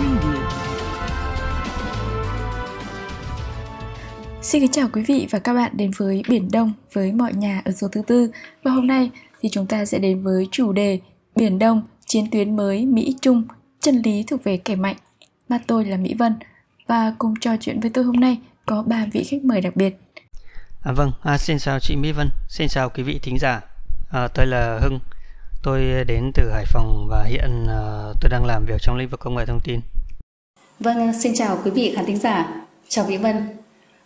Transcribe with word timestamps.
Radio. 0.00 0.40
Xin 4.42 4.62
kính 4.62 4.72
chào 4.72 4.88
quý 4.92 5.02
vị 5.02 5.28
và 5.30 5.38
các 5.38 5.54
bạn 5.54 5.72
đến 5.76 5.90
với 5.96 6.22
Biển 6.28 6.48
Đông 6.52 6.72
với 6.92 7.12
mọi 7.12 7.32
nhà 7.34 7.62
ở 7.64 7.72
số 7.72 7.88
thứ 7.92 8.02
tư 8.06 8.30
và 8.62 8.70
hôm 8.70 8.86
nay 8.86 9.10
thì 9.40 9.48
chúng 9.52 9.66
ta 9.66 9.84
sẽ 9.84 9.98
đến 9.98 10.22
với 10.22 10.48
chủ 10.50 10.72
đề 10.72 10.98
Biển 11.36 11.58
Đông 11.58 11.82
chiến 12.06 12.30
tuyến 12.30 12.56
mới 12.56 12.86
Mỹ 12.86 13.16
Trung 13.22 13.42
chân 13.80 14.02
lý 14.04 14.24
thuộc 14.28 14.44
về 14.44 14.56
kẻ 14.56 14.76
mạnh 14.76 14.96
mà 15.48 15.58
tôi 15.66 15.84
là 15.84 15.96
Mỹ 15.96 16.14
Vân 16.18 16.34
và 16.86 17.14
cùng 17.18 17.34
trò 17.40 17.50
chuyện 17.60 17.80
với 17.80 17.90
tôi 17.94 18.04
hôm 18.04 18.16
nay 18.16 18.38
có 18.66 18.82
ba 18.82 19.06
vị 19.12 19.24
khách 19.24 19.44
mời 19.44 19.60
đặc 19.60 19.76
biệt. 19.76 19.96
À, 20.82 20.92
vâng, 20.92 21.12
à, 21.22 21.38
xin 21.38 21.58
chào 21.58 21.78
chị 21.80 21.96
Mỹ 21.96 22.12
Vân, 22.12 22.30
xin 22.48 22.68
chào 22.68 22.90
quý 22.90 23.02
vị 23.02 23.18
thính 23.22 23.38
giả. 23.38 23.60
À, 24.10 24.28
tôi 24.34 24.46
là 24.46 24.78
Hưng, 24.82 25.00
tôi 25.62 26.04
đến 26.06 26.30
từ 26.34 26.50
Hải 26.50 26.64
Phòng 26.66 27.06
và 27.10 27.24
hiện 27.24 27.66
à, 27.68 27.80
tôi 28.20 28.30
đang 28.30 28.44
làm 28.44 28.64
việc 28.64 28.80
trong 28.80 28.96
lĩnh 28.96 29.08
vực 29.08 29.20
công 29.20 29.34
nghệ 29.34 29.46
thông 29.46 29.60
tin. 29.60 29.80
Vâng, 30.80 31.12
xin 31.12 31.34
chào 31.34 31.58
quý 31.64 31.70
vị 31.70 31.92
khán 31.96 32.06
thính 32.06 32.16
giả. 32.16 32.66
Chào 32.88 33.04
Mỹ 33.08 33.16
Vân. 33.16 33.36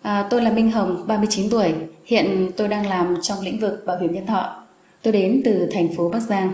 À, 0.03 0.27
tôi 0.31 0.43
là 0.43 0.53
Minh 0.53 0.71
Hồng, 0.71 1.05
39 1.07 1.51
tuổi. 1.51 1.75
Hiện 2.05 2.51
tôi 2.57 2.69
đang 2.69 2.87
làm 2.87 3.15
trong 3.23 3.41
lĩnh 3.41 3.61
vực 3.61 3.83
bảo 3.87 3.99
hiểm 3.99 4.13
nhân 4.13 4.27
thọ. 4.27 4.65
Tôi 5.03 5.13
đến 5.13 5.43
từ 5.45 5.69
thành 5.73 5.89
phố 5.97 6.09
Bắc 6.09 6.21
Giang. 6.21 6.53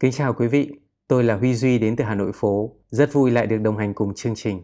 Kính 0.00 0.12
chào 0.12 0.32
quý 0.32 0.46
vị, 0.46 0.70
tôi 1.08 1.24
là 1.24 1.36
Huy 1.36 1.54
Duy 1.54 1.78
đến 1.78 1.96
từ 1.96 2.04
Hà 2.04 2.14
Nội 2.14 2.32
phố. 2.34 2.70
Rất 2.90 3.12
vui 3.12 3.30
lại 3.30 3.46
được 3.46 3.58
đồng 3.58 3.78
hành 3.78 3.94
cùng 3.94 4.14
chương 4.14 4.34
trình. 4.34 4.62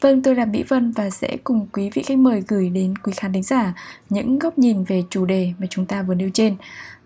Vâng, 0.00 0.22
tôi 0.22 0.34
là 0.34 0.44
Mỹ 0.44 0.62
Vân 0.68 0.92
và 0.92 1.10
sẽ 1.10 1.36
cùng 1.44 1.66
quý 1.72 1.90
vị 1.94 2.02
khách 2.02 2.18
mời 2.18 2.42
gửi 2.48 2.68
đến 2.68 2.94
quý 2.98 3.12
khán 3.16 3.32
thính 3.32 3.42
giả 3.42 3.74
những 4.10 4.38
góc 4.38 4.58
nhìn 4.58 4.84
về 4.84 5.02
chủ 5.10 5.24
đề 5.24 5.52
mà 5.58 5.66
chúng 5.70 5.86
ta 5.86 6.02
vừa 6.02 6.14
nêu 6.14 6.30
trên. 6.34 6.56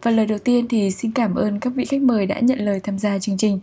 Và 0.03 0.11
lời 0.11 0.27
đầu 0.27 0.39
tiên 0.39 0.67
thì 0.69 0.91
xin 0.91 1.13
cảm 1.13 1.35
ơn 1.35 1.61
các 1.61 1.73
vị 1.77 1.85
khách 1.85 2.03
mời 2.03 2.27
đã 2.27 2.41
nhận 2.41 2.59
lời 2.59 2.81
tham 2.81 2.99
gia 2.99 3.19
chương 3.19 3.37
trình. 3.37 3.61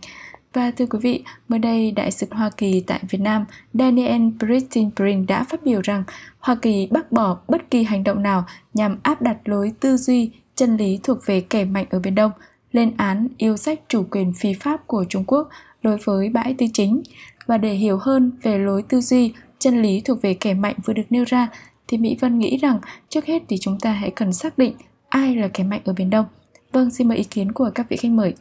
Và 0.56 0.70
thưa 0.70 0.86
quý 0.86 0.98
vị, 1.02 1.22
mới 1.48 1.58
đây 1.58 1.90
Đại 1.90 2.10
sứ 2.10 2.26
Hoa 2.30 2.50
Kỳ 2.56 2.80
tại 2.80 3.00
Việt 3.10 3.18
Nam 3.20 3.44
Daniel 3.74 4.22
Brittenbrink 4.38 5.28
đã 5.28 5.44
phát 5.44 5.64
biểu 5.64 5.80
rằng 5.80 6.04
Hoa 6.38 6.54
Kỳ 6.62 6.88
bác 6.90 7.12
bỏ 7.12 7.38
bất 7.48 7.70
kỳ 7.70 7.82
hành 7.82 8.04
động 8.04 8.22
nào 8.22 8.44
nhằm 8.74 8.98
áp 9.02 9.22
đặt 9.22 9.36
lối 9.44 9.72
tư 9.80 9.96
duy, 9.96 10.30
chân 10.54 10.76
lý 10.76 11.00
thuộc 11.02 11.18
về 11.26 11.40
kẻ 11.40 11.64
mạnh 11.64 11.86
ở 11.90 11.98
Biển 11.98 12.14
Đông, 12.14 12.30
lên 12.72 12.92
án 12.96 13.28
yêu 13.38 13.56
sách 13.56 13.80
chủ 13.88 14.06
quyền 14.10 14.32
phi 14.32 14.54
pháp 14.54 14.86
của 14.86 15.04
Trung 15.08 15.24
Quốc 15.26 15.48
đối 15.82 15.96
với 16.04 16.28
bãi 16.28 16.54
tư 16.58 16.66
chính. 16.72 17.02
Và 17.46 17.58
để 17.58 17.72
hiểu 17.72 17.98
hơn 17.98 18.30
về 18.42 18.58
lối 18.58 18.82
tư 18.82 19.00
duy, 19.00 19.32
chân 19.58 19.82
lý 19.82 20.00
thuộc 20.00 20.22
về 20.22 20.34
kẻ 20.34 20.54
mạnh 20.54 20.76
vừa 20.84 20.94
được 20.94 21.06
nêu 21.10 21.24
ra, 21.24 21.48
thì 21.88 21.98
Mỹ 21.98 22.16
Vân 22.20 22.38
nghĩ 22.38 22.56
rằng 22.56 22.78
trước 23.08 23.24
hết 23.24 23.42
thì 23.48 23.56
chúng 23.60 23.80
ta 23.80 23.92
hãy 23.92 24.10
cần 24.10 24.32
xác 24.32 24.58
định 24.58 24.74
ai 25.08 25.36
là 25.36 25.48
kẻ 25.48 25.64
mạnh 25.64 25.80
ở 25.84 25.92
Biển 25.92 26.10
Đông. 26.10 26.26
Vâng, 26.72 26.90
xin 26.90 27.08
mời 27.08 27.18
ý 27.18 27.24
kiến 27.24 27.52
của 27.52 27.70
các 27.74 27.88
vị 27.88 27.96
khách 27.96 28.10
mời. 28.10 28.34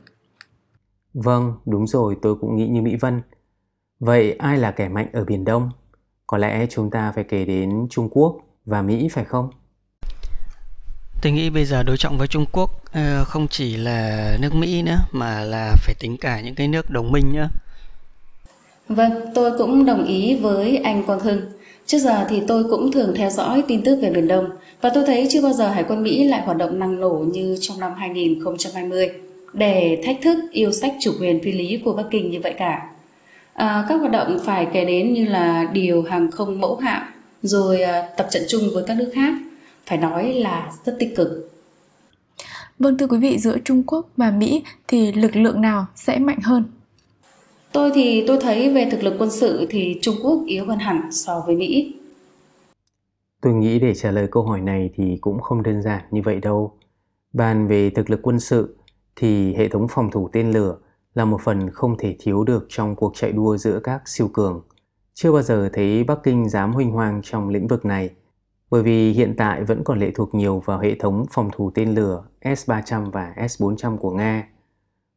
Vâng, 1.16 1.54
đúng 1.66 1.88
rồi, 1.88 2.16
tôi 2.22 2.36
cũng 2.36 2.56
nghĩ 2.56 2.68
như 2.68 2.82
Mỹ 2.82 2.96
Vân. 2.96 3.22
Vậy 4.00 4.32
ai 4.32 4.58
là 4.58 4.72
kẻ 4.72 4.90
mạnh 4.90 5.08
ở 5.14 5.24
Biển 5.24 5.46
Đông? 5.46 5.70
Có 6.28 6.38
lẽ 6.38 6.68
chúng 6.70 6.90
ta 6.90 7.12
phải 7.16 7.24
kể 7.24 7.46
đến 7.46 7.88
Trung 7.90 8.10
Quốc 8.12 8.38
và 8.66 8.82
Mỹ 8.82 9.10
phải 9.12 9.26
không? 9.26 9.50
Tôi 11.22 11.32
nghĩ 11.32 11.50
bây 11.50 11.66
giờ 11.66 11.84
đối 11.84 11.98
trọng 11.98 12.18
với 12.18 12.28
Trung 12.28 12.46
Quốc 12.52 12.70
ờ, 12.92 13.24
không 13.24 13.48
chỉ 13.48 13.78
là 13.78 14.38
nước 14.42 14.56
Mỹ 14.56 14.82
nữa 14.82 14.98
mà 15.12 15.42
là 15.44 15.76
phải 15.86 15.96
tính 16.00 16.18
cả 16.18 16.42
những 16.42 16.56
cái 16.56 16.68
nước 16.68 16.90
đồng 16.90 17.12
minh 17.12 17.34
nữa. 17.34 17.48
Vâng, 18.90 19.12
tôi 19.36 19.58
cũng 19.58 19.86
đồng 19.86 20.06
ý 20.06 20.36
với 20.42 20.78
anh 20.78 21.04
Quang 21.04 21.20
Hưng. 21.20 21.42
Trước 21.86 21.98
giờ 21.98 22.26
thì 22.30 22.42
tôi 22.48 22.64
cũng 22.64 22.92
thường 22.92 23.14
theo 23.16 23.30
dõi 23.30 23.64
tin 23.68 23.84
tức 23.84 24.00
về 24.02 24.12
Biển 24.12 24.28
Đông 24.28 24.50
và 24.82 24.92
tôi 24.94 25.04
thấy 25.08 25.28
chưa 25.32 25.42
bao 25.42 25.54
giờ 25.54 25.68
Hải 25.68 25.84
quân 25.88 26.04
Mỹ 26.04 26.24
lại 26.24 26.42
hoạt 26.42 26.58
động 26.58 26.80
năng 26.80 27.00
nổ 27.00 27.26
như 27.34 27.58
trong 27.62 27.80
năm 27.80 27.94
2020 27.98 29.25
để 29.58 30.02
thách 30.06 30.18
thức 30.22 30.38
yêu 30.52 30.72
sách 30.72 30.94
chủ 31.02 31.12
quyền 31.20 31.44
phi 31.44 31.52
lý 31.52 31.82
của 31.86 31.94
Bắc 31.94 32.04
Kinh 32.12 32.32
như 32.32 32.40
vậy 32.44 32.54
cả. 32.58 32.90
À, 33.54 33.86
các 33.90 33.96
hoạt 33.96 34.12
động 34.12 34.38
phải 34.46 34.68
kể 34.74 34.86
đến 34.86 35.14
như 35.14 35.26
là 35.26 35.70
điều 35.74 36.02
hàng 36.02 36.32
không 36.32 36.62
mẫu 36.62 36.76
hạm, 36.76 37.04
rồi 37.42 37.82
à, 37.82 38.10
tập 38.18 38.28
trận 38.32 38.44
chung 38.48 38.62
với 38.74 38.84
các 38.88 38.98
nước 38.98 39.12
khác, 39.16 39.34
phải 39.86 39.98
nói 39.98 40.34
là 40.34 40.72
rất 40.86 40.96
tích 41.00 41.16
cực. 41.16 41.52
Vâng 42.80 42.98
thưa 42.98 43.08
quý 43.08 43.18
vị, 43.18 43.38
giữa 43.38 43.58
Trung 43.66 43.84
Quốc 43.88 44.10
và 44.18 44.32
Mỹ 44.32 44.64
thì 44.88 45.12
lực 45.12 45.36
lượng 45.36 45.62
nào 45.62 45.86
sẽ 45.96 46.20
mạnh 46.20 46.40
hơn? 46.44 46.64
Tôi 47.72 47.92
thì 47.96 48.24
tôi 48.28 48.38
thấy 48.42 48.70
về 48.70 48.88
thực 48.92 49.04
lực 49.04 49.16
quân 49.20 49.32
sự 49.32 49.68
thì 49.70 50.00
Trung 50.02 50.16
Quốc 50.24 50.44
yếu 50.48 50.66
hơn 50.66 50.80
hẳn 50.80 51.02
so 51.12 51.44
với 51.48 51.56
Mỹ. 51.56 51.96
Tôi 53.42 53.54
nghĩ 53.54 53.80
để 53.80 53.96
trả 53.96 54.12
lời 54.12 54.28
câu 54.32 54.44
hỏi 54.44 54.62
này 54.62 54.90
thì 54.96 55.18
cũng 55.22 55.42
không 55.42 55.64
đơn 55.64 55.82
giản 55.82 56.02
như 56.12 56.22
vậy 56.26 56.40
đâu. 56.42 56.74
Bàn 57.34 57.68
về 57.68 57.90
thực 57.90 58.10
lực 58.10 58.20
quân 58.24 58.40
sự 58.40 58.76
thì 59.16 59.56
hệ 59.56 59.70
thống 59.70 59.88
phòng 59.90 60.12
thủ 60.12 60.30
tên 60.32 60.52
lửa 60.52 60.78
là 61.14 61.26
một 61.26 61.42
phần 61.42 61.70
không 61.70 61.98
thể 61.98 62.16
thiếu 62.20 62.44
được 62.44 62.66
trong 62.70 62.96
cuộc 62.96 63.12
chạy 63.16 63.32
đua 63.32 63.58
giữa 63.58 63.80
các 63.80 64.02
siêu 64.06 64.30
cường. 64.34 64.62
Chưa 65.14 65.32
bao 65.32 65.42
giờ 65.42 65.70
thấy 65.74 66.04
Bắc 66.04 66.20
Kinh 66.24 66.50
dám 66.50 66.74
huynh 66.74 66.92
hoang 66.92 67.22
trong 67.24 67.50
lĩnh 67.50 67.68
vực 67.68 67.86
này, 67.86 68.10
bởi 68.70 68.84
vì 68.84 69.12
hiện 69.12 69.34
tại 69.38 69.64
vẫn 69.64 69.84
còn 69.84 70.00
lệ 70.00 70.12
thuộc 70.16 70.36
nhiều 70.36 70.60
vào 70.66 70.80
hệ 70.80 70.96
thống 70.96 71.26
phòng 71.32 71.50
thủ 71.54 71.72
tên 71.76 71.96
lửa 71.96 72.24
S-300 72.42 73.12
và 73.12 73.34
S-400 73.38 73.98
của 73.98 74.12
Nga. 74.12 74.48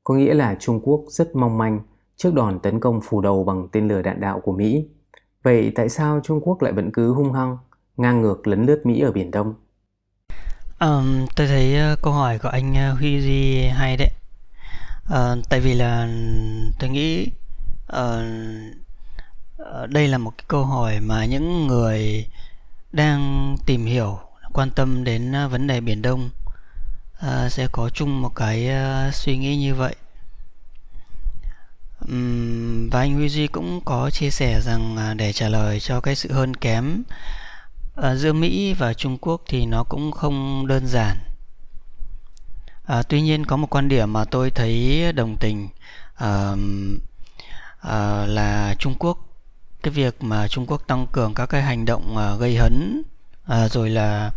Có 0.04 0.14
nghĩa 0.14 0.34
là 0.34 0.56
Trung 0.60 0.80
Quốc 0.82 1.04
rất 1.08 1.36
mong 1.36 1.58
manh 1.58 1.80
trước 2.16 2.34
đòn 2.34 2.58
tấn 2.58 2.80
công 2.80 3.00
phủ 3.00 3.20
đầu 3.20 3.44
bằng 3.44 3.68
tên 3.72 3.88
lửa 3.88 4.02
đạn 4.02 4.20
đạo 4.20 4.40
của 4.40 4.52
Mỹ. 4.52 4.88
Vậy 5.42 5.72
tại 5.74 5.88
sao 5.88 6.20
Trung 6.22 6.40
Quốc 6.40 6.62
lại 6.62 6.72
vẫn 6.72 6.90
cứ 6.92 7.12
hung 7.12 7.32
hăng, 7.32 7.58
ngang 7.96 8.22
ngược 8.22 8.46
lấn 8.46 8.66
lướt 8.66 8.86
Mỹ 8.86 9.00
ở 9.00 9.12
Biển 9.12 9.30
Đông? 9.30 9.54
Um, 10.80 11.26
tôi 11.36 11.46
thấy 11.46 11.92
uh, 11.92 12.02
câu 12.02 12.12
hỏi 12.12 12.38
của 12.38 12.48
anh 12.48 12.92
uh, 12.92 12.98
Huy 12.98 13.20
Duy 13.20 13.68
hay 13.68 13.96
đấy. 13.96 14.10
Uh, 15.12 15.48
tại 15.48 15.60
vì 15.60 15.74
là 15.74 16.08
tôi 16.78 16.90
nghĩ 16.90 17.26
uh, 17.92 18.22
đây 19.88 20.08
là 20.08 20.18
một 20.18 20.32
cái 20.38 20.44
câu 20.48 20.64
hỏi 20.64 21.00
mà 21.00 21.24
những 21.24 21.66
người 21.66 22.26
đang 22.92 23.56
tìm 23.66 23.84
hiểu, 23.86 24.18
quan 24.52 24.70
tâm 24.70 25.04
đến 25.04 25.32
uh, 25.44 25.50
vấn 25.50 25.66
đề 25.66 25.80
Biển 25.80 26.02
Đông 26.02 26.30
uh, 27.18 27.52
sẽ 27.52 27.68
có 27.72 27.90
chung 27.90 28.22
một 28.22 28.34
cái 28.34 28.68
uh, 29.08 29.14
suy 29.14 29.36
nghĩ 29.36 29.56
như 29.56 29.74
vậy. 29.74 29.96
Um, 32.08 32.88
và 32.90 33.00
anh 33.00 33.14
Huy 33.14 33.28
Duy 33.28 33.46
cũng 33.46 33.80
có 33.84 34.10
chia 34.10 34.30
sẻ 34.30 34.60
rằng 34.60 34.96
uh, 35.10 35.16
để 35.16 35.32
trả 35.32 35.48
lời 35.48 35.80
cho 35.80 36.00
cái 36.00 36.14
sự 36.14 36.32
hơn 36.32 36.56
kém 36.56 37.02
à, 38.02 38.14
giữa 38.14 38.32
Mỹ 38.32 38.74
và 38.74 38.94
Trung 38.94 39.18
Quốc 39.20 39.42
thì 39.48 39.66
nó 39.66 39.84
cũng 39.84 40.12
không 40.12 40.66
đơn 40.66 40.86
giản. 40.86 41.16
À, 42.84 43.02
tuy 43.02 43.22
nhiên 43.22 43.46
có 43.46 43.56
một 43.56 43.66
quan 43.70 43.88
điểm 43.88 44.12
mà 44.12 44.24
tôi 44.24 44.50
thấy 44.50 45.04
đồng 45.12 45.36
tình 45.36 45.68
à, 46.14 46.54
à, 47.80 48.26
là 48.26 48.74
Trung 48.78 48.94
Quốc 48.98 49.18
cái 49.82 49.92
việc 49.92 50.22
mà 50.22 50.48
Trung 50.48 50.66
Quốc 50.66 50.82
tăng 50.86 51.06
cường 51.12 51.34
các 51.34 51.46
cái 51.46 51.62
hành 51.62 51.84
động 51.84 52.16
à, 52.16 52.34
gây 52.34 52.56
hấn 52.56 53.02
à, 53.46 53.68
rồi 53.68 53.90
là 53.90 54.30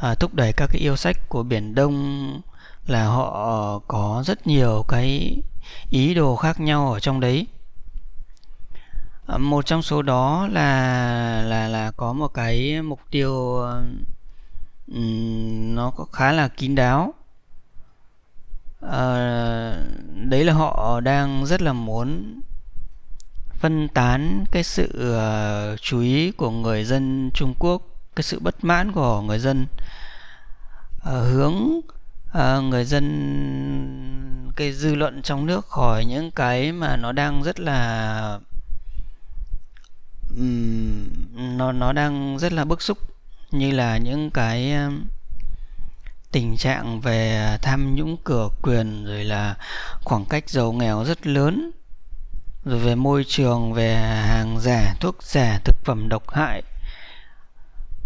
à, 0.00 0.14
thúc 0.14 0.34
đẩy 0.34 0.52
các 0.52 0.66
cái 0.72 0.80
yêu 0.80 0.96
sách 0.96 1.28
của 1.28 1.42
Biển 1.42 1.74
Đông 1.74 2.40
là 2.86 3.06
họ 3.06 3.78
có 3.88 4.22
rất 4.26 4.46
nhiều 4.46 4.84
cái 4.88 5.36
ý 5.90 6.14
đồ 6.14 6.36
khác 6.36 6.60
nhau 6.60 6.92
ở 6.92 7.00
trong 7.00 7.20
đấy 7.20 7.46
Ờ, 9.26 9.38
một 9.38 9.66
trong 9.66 9.82
số 9.82 10.02
đó 10.02 10.48
là 10.52 11.42
là 11.42 11.68
là 11.68 11.90
có 11.90 12.12
một 12.12 12.28
cái 12.28 12.82
mục 12.82 13.00
tiêu 13.10 13.56
um, 13.56 14.04
nó 15.74 15.90
có 15.90 16.04
khá 16.12 16.32
là 16.32 16.48
kín 16.48 16.74
đáo. 16.74 17.14
À, 18.90 19.76
đấy 20.14 20.44
là 20.44 20.52
họ 20.52 21.00
đang 21.00 21.46
rất 21.46 21.62
là 21.62 21.72
muốn 21.72 22.40
phân 23.58 23.88
tán 23.88 24.44
cái 24.52 24.62
sự 24.62 25.16
uh, 25.74 25.80
chú 25.80 26.00
ý 26.00 26.30
của 26.30 26.50
người 26.50 26.84
dân 26.84 27.30
Trung 27.34 27.54
Quốc 27.58 27.82
cái 28.16 28.22
sự 28.22 28.40
bất 28.40 28.64
mãn 28.64 28.92
của 28.92 29.20
người 29.20 29.38
dân 29.38 29.66
uh, 30.96 31.04
hướng 31.04 31.80
uh, 32.38 32.64
người 32.64 32.84
dân 32.84 33.04
cái 34.56 34.72
dư 34.72 34.94
luận 34.94 35.22
trong 35.22 35.46
nước 35.46 35.66
khỏi 35.66 36.04
những 36.04 36.30
cái 36.30 36.72
mà 36.72 36.96
nó 36.96 37.12
đang 37.12 37.42
rất 37.42 37.60
là 37.60 38.38
nó 41.56 41.72
nó 41.72 41.92
đang 41.92 42.38
rất 42.38 42.52
là 42.52 42.64
bức 42.64 42.82
xúc, 42.82 42.98
như 43.50 43.70
là 43.70 43.98
những 43.98 44.30
cái 44.30 44.74
tình 46.32 46.56
trạng 46.56 47.00
về 47.00 47.48
tham 47.62 47.94
nhũng 47.94 48.16
cửa 48.24 48.48
quyền, 48.62 49.04
rồi 49.04 49.24
là 49.24 49.56
khoảng 50.00 50.24
cách 50.24 50.50
giàu 50.50 50.72
nghèo 50.72 51.04
rất 51.04 51.26
lớn, 51.26 51.70
rồi 52.64 52.78
về 52.78 52.94
môi 52.94 53.24
trường, 53.28 53.72
về 53.72 53.94
hàng 54.26 54.60
giả, 54.60 54.94
thuốc 55.00 55.22
giả, 55.22 55.60
thực 55.64 55.76
phẩm 55.84 56.08
độc 56.08 56.30
hại. 56.30 56.62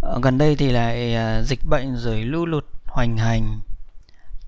Ở 0.00 0.20
gần 0.22 0.38
đây 0.38 0.56
thì 0.56 0.70
lại 0.70 1.14
ờ, 1.14 1.42
dịch 1.42 1.64
bệnh 1.64 1.96
rồi 1.96 2.22
lũ 2.22 2.46
lụt 2.46 2.64
hoành 2.86 3.16
hành. 3.16 3.60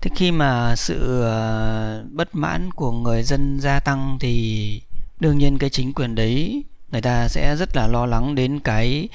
Thế 0.01 0.11
khi 0.15 0.31
mà 0.31 0.75
sự 0.75 1.21
ờ, 1.21 2.05
bất 2.11 2.35
mãn 2.35 2.71
của 2.71 2.91
người 2.91 3.23
dân 3.23 3.59
gia 3.59 3.79
tăng 3.79 4.17
thì 4.19 4.81
đương 5.19 5.37
nhiên 5.37 5.57
cái 5.57 5.69
chính 5.69 5.93
quyền 5.93 6.15
đấy 6.15 6.63
người 6.91 7.01
ta 7.01 7.27
sẽ 7.27 7.55
rất 7.55 7.75
là 7.75 7.87
lo 7.87 8.05
lắng 8.05 8.35
đến 8.35 8.59
cái 8.59 9.09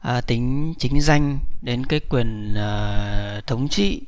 à, 0.00 0.20
tính 0.20 0.74
chính 0.78 1.00
danh 1.00 1.38
đến 1.62 1.86
cái 1.86 2.00
quyền 2.00 2.54
à, 2.54 3.40
thống 3.46 3.68
trị. 3.68 4.02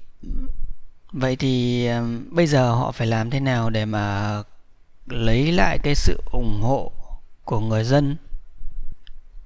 Vậy 1.13 1.37
thì 1.37 1.87
à, 1.87 2.03
bây 2.31 2.47
giờ 2.47 2.73
họ 2.73 2.93
phải 2.93 3.07
làm 3.07 3.31
thế 3.31 3.41
nào 3.41 3.71
để 3.71 3.85
mà 3.85 4.37
lấy 5.07 5.53
lại 5.53 5.79
cái 5.83 5.95
sự 5.95 6.23
ủng 6.33 6.61
hộ 6.63 6.93
của 7.45 7.61
người 7.61 7.85
dân? 7.85 8.17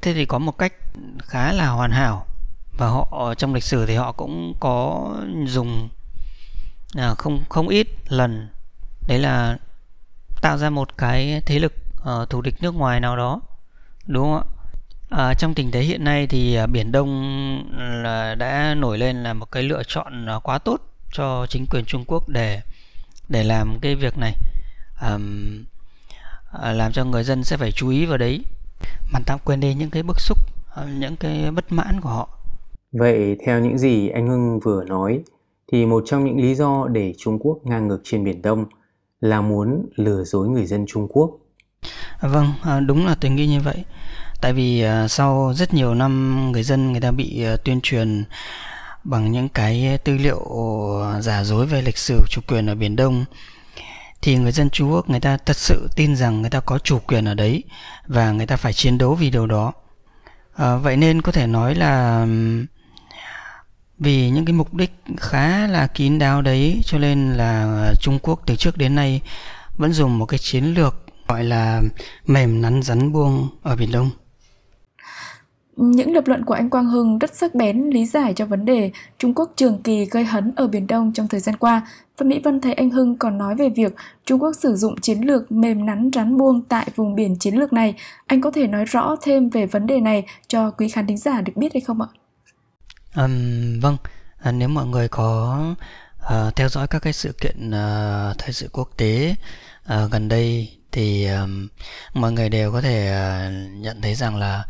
Thế 0.03 0.15
thì 0.15 0.25
có 0.25 0.39
một 0.39 0.59
cách 0.59 0.73
khá 1.19 1.53
là 1.53 1.69
hoàn 1.69 1.91
hảo 1.91 2.27
và 2.79 2.89
họ 2.89 3.35
trong 3.39 3.55
lịch 3.55 3.65
sử 3.65 3.87
thì 3.87 3.95
họ 3.95 4.13
cũng 4.13 4.55
có 4.61 5.09
dùng 5.47 5.89
à, 6.95 7.15
không 7.19 7.45
không 7.49 7.69
ít 7.69 7.89
lần. 8.09 8.49
Đấy 9.09 9.19
là 9.19 9.59
tạo 10.43 10.59
ra 10.59 10.71
một 10.71 10.99
cái 10.99 11.43
thế 11.47 11.59
lực 11.59 11.73
uh, 12.01 12.31
thù 12.31 12.41
địch 12.41 12.63
nước 12.63 12.75
ngoài 12.75 13.01
nào 13.01 13.17
đó 13.17 13.41
đúng 14.13 14.25
không 14.25 14.35
ạ? 14.35 14.45
À, 15.11 15.35
trong 15.35 15.55
tình 15.55 15.71
thế 15.71 15.81
hiện 15.81 16.05
nay 16.05 16.27
thì 16.27 16.55
à, 16.55 16.67
Biển 16.67 16.93
Đông 16.93 17.11
là 18.03 18.35
đã 18.35 18.75
nổi 18.75 18.99
lên 18.99 19.23
là 19.23 19.33
một 19.33 19.53
cái 19.53 19.63
lựa 19.63 19.83
chọn 19.87 20.27
à, 20.27 20.39
quá 20.43 20.59
tốt 20.59 20.81
cho 21.13 21.47
chính 21.49 21.67
quyền 21.71 21.85
Trung 21.85 22.05
Quốc 22.07 22.29
để 22.29 22.61
để 23.29 23.45
làm 23.45 23.79
cái 23.81 23.95
việc 23.95 24.19
này. 24.19 24.35
À, 25.01 25.19
làm 26.73 26.93
cho 26.93 27.05
người 27.05 27.25
dân 27.25 27.45
sẽ 27.45 27.57
phải 27.57 27.73
chú 27.73 27.89
ý 27.89 28.07
vào 28.07 28.19
đấy. 28.19 28.45
Mà 29.13 29.21
tạm 29.27 29.39
quên 29.45 29.61
đi 29.61 29.75
những 29.75 29.91
cái 29.91 30.03
bức 30.03 30.21
xúc 30.21 30.39
à, 30.77 30.85
những 30.99 31.17
cái 31.17 31.51
bất 31.51 31.73
mãn 31.73 32.01
của 32.01 32.09
họ. 32.09 32.29
Vậy 32.93 33.37
theo 33.47 33.61
những 33.61 33.79
gì 33.79 34.09
anh 34.09 34.29
Hưng 34.29 34.61
vừa 34.61 34.85
nói 34.85 35.21
thì 35.73 35.87
một 35.87 36.03
trong 36.07 36.25
những 36.25 36.41
lý 36.41 36.55
do 36.55 36.87
để 36.93 37.15
Trung 37.19 37.39
Quốc 37.39 37.59
ngang 37.65 37.89
ngược 37.89 38.01
trên 38.05 38.25
Biển 38.25 38.43
Đông 38.43 38.65
là 39.21 39.41
muốn 39.41 39.87
lừa 39.97 40.25
dối 40.25 40.49
người 40.49 40.67
dân 40.67 40.85
Trung 40.89 41.09
Quốc. 41.09 41.40
Vâng, 42.21 42.53
à, 42.63 42.81
đúng 42.81 43.07
là 43.07 43.15
tôi 43.21 43.31
nghĩ 43.31 43.47
như 43.47 43.61
vậy 43.61 43.85
tại 44.41 44.53
vì 44.53 44.83
à, 44.83 45.09
sau 45.09 45.53
rất 45.57 45.75
nhiều 45.75 45.95
năm 45.95 46.53
người 46.53 46.63
dân 46.63 46.93
người 46.93 47.01
ta 47.01 47.11
bị 47.11 47.45
à, 47.45 47.57
tuyên 47.65 47.81
truyền 47.83 48.25
bằng 49.05 49.33
những 49.33 49.49
cái 49.49 49.99
tư 50.05 50.17
liệu 50.19 50.41
à, 51.03 51.21
giả 51.21 51.45
dối 51.45 51.67
về 51.67 51.83
lịch 51.83 51.99
sử 51.99 52.21
chủ 52.31 52.41
quyền 52.47 52.67
ở 52.67 52.75
biển 52.75 52.97
đông 52.97 53.25
thì 54.23 54.37
người 54.37 54.53
dân 54.53 54.71
Trung 54.71 54.93
Quốc 54.93 55.11
người 55.11 55.21
ta 55.21 55.37
thật 55.37 55.57
sự 55.57 55.89
tin 55.97 56.17
rằng 56.17 56.41
người 56.41 56.51
ta 56.51 56.61
có 56.61 56.79
chủ 56.79 56.99
quyền 56.99 57.25
ở 57.25 57.35
đấy 57.35 57.63
và 58.07 58.33
người 58.33 58.47
ta 58.47 58.57
phải 58.57 58.73
chiến 58.73 58.99
đấu 58.99 59.15
vì 59.15 59.31
điều 59.31 59.47
đó. 59.47 59.73
À, 60.57 60.77
vậy 60.77 60.97
nên 60.97 61.23
có 61.23 61.33
thể 61.33 61.47
nói 61.47 61.75
là 61.75 62.27
vì 63.99 64.31
những 64.31 64.45
cái 64.45 64.53
mục 64.53 64.75
đích 64.75 64.93
khá 65.17 65.67
là 65.67 65.87
kín 65.87 66.19
đáo 66.19 66.43
đấy 66.43 66.81
cho 66.85 66.99
nên 66.99 67.33
là 67.33 67.93
Trung 68.01 68.19
Quốc 68.23 68.41
từ 68.47 68.57
trước 68.57 68.77
đến 68.77 68.95
nay 68.95 69.21
vẫn 69.77 69.93
dùng 69.93 70.19
một 70.19 70.27
cái 70.27 70.39
chiến 70.39 70.75
lược 70.75 71.00
gọi 71.31 71.45
là 71.45 71.83
mềm 72.27 72.63
nắn 72.63 72.83
rắn 72.83 73.13
buông 73.13 73.49
ở 73.63 73.77
Biển 73.77 73.93
Đông. 73.93 74.11
Những 75.77 76.15
lập 76.15 76.25
luận 76.27 76.45
của 76.45 76.55
anh 76.55 76.71
Quang 76.71 76.87
Hưng 76.87 77.19
rất 77.19 77.35
sắc 77.37 77.55
bén 77.55 77.91
lý 77.91 78.07
giải 78.07 78.33
cho 78.35 78.47
vấn 78.47 78.65
đề 78.65 78.91
Trung 79.19 79.35
Quốc 79.35 79.53
trường 79.57 79.83
kỳ 79.83 80.05
gây 80.05 80.25
hấn 80.25 80.53
ở 80.57 80.67
Biển 80.67 80.87
Đông 80.87 81.13
trong 81.13 81.29
thời 81.29 81.41
gian 81.41 81.57
qua. 81.57 81.87
Và 82.19 82.25
Mỹ 82.25 82.41
Vân 82.45 82.61
thấy 82.61 82.73
anh 82.73 82.91
Hưng 82.91 83.19
còn 83.19 83.39
nói 83.39 83.55
về 83.55 83.69
việc 83.69 83.95
Trung 84.25 84.43
Quốc 84.43 84.53
sử 84.57 84.77
dụng 84.77 85.01
chiến 85.01 85.21
lược 85.21 85.53
mềm 85.53 85.87
nắn 85.87 86.11
rắn 86.15 86.37
buông 86.37 86.63
tại 86.69 86.87
vùng 86.97 87.15
biển 87.15 87.37
chiến 87.37 87.55
lược 87.55 87.73
này. 87.73 87.95
Anh 88.27 88.41
có 88.41 88.51
thể 88.51 88.67
nói 88.67 88.85
rõ 88.85 89.17
thêm 89.23 89.51
về 89.51 89.67
vấn 89.67 89.87
đề 89.87 90.01
này 90.01 90.27
cho 90.49 90.71
quý 90.71 90.89
khán 90.89 91.07
thính 91.07 91.19
giả 91.19 91.41
được 91.41 91.53
biết 91.57 91.73
hay 91.75 91.81
không 91.81 92.01
ạ? 92.03 92.09
Um, 93.17 93.81
vâng, 93.81 93.97
à, 94.43 94.53
nếu 94.53 94.69
mọi 94.69 94.87
người 94.87 95.09
có 95.09 95.59
uh, 96.23 96.57
theo 96.57 96.69
dõi 96.69 96.87
các 96.87 97.03
cái 97.03 97.13
sự 97.13 97.33
kiện 97.41 97.69
uh, 97.69 98.39
thời 98.39 98.53
sự 98.53 98.69
quốc 98.73 98.89
tế 98.97 99.35
uh, 99.85 100.11
gần 100.11 100.29
đây 100.29 100.80
thì 100.93 101.27
um, 101.27 101.69
mọi 102.15 102.33
người 102.33 102.49
đều 102.49 102.73
có 102.73 102.81
thể 102.81 103.11
uh, 103.11 103.73
nhận 103.73 104.01
thấy 104.03 104.15
rằng 104.15 104.37
là 104.37 104.65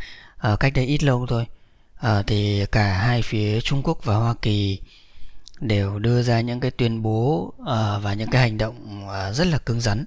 uh, 0.52 0.60
cách 0.60 0.72
đây 0.74 0.86
ít 0.86 1.02
lâu 1.02 1.26
thôi 1.28 1.46
uh, 2.06 2.26
thì 2.26 2.66
cả 2.72 2.98
hai 2.98 3.22
phía 3.22 3.60
Trung 3.60 3.82
Quốc 3.82 4.04
và 4.04 4.14
Hoa 4.14 4.34
Kỳ 4.42 4.80
đều 5.60 5.98
đưa 5.98 6.22
ra 6.22 6.40
những 6.40 6.60
cái 6.60 6.70
tuyên 6.70 7.02
bố 7.02 7.54
uh, 7.62 8.02
và 8.02 8.14
những 8.14 8.30
cái 8.30 8.42
hành 8.42 8.58
động 8.58 9.06
uh, 9.08 9.34
rất 9.34 9.46
là 9.46 9.58
cứng 9.58 9.80
rắn. 9.80 10.04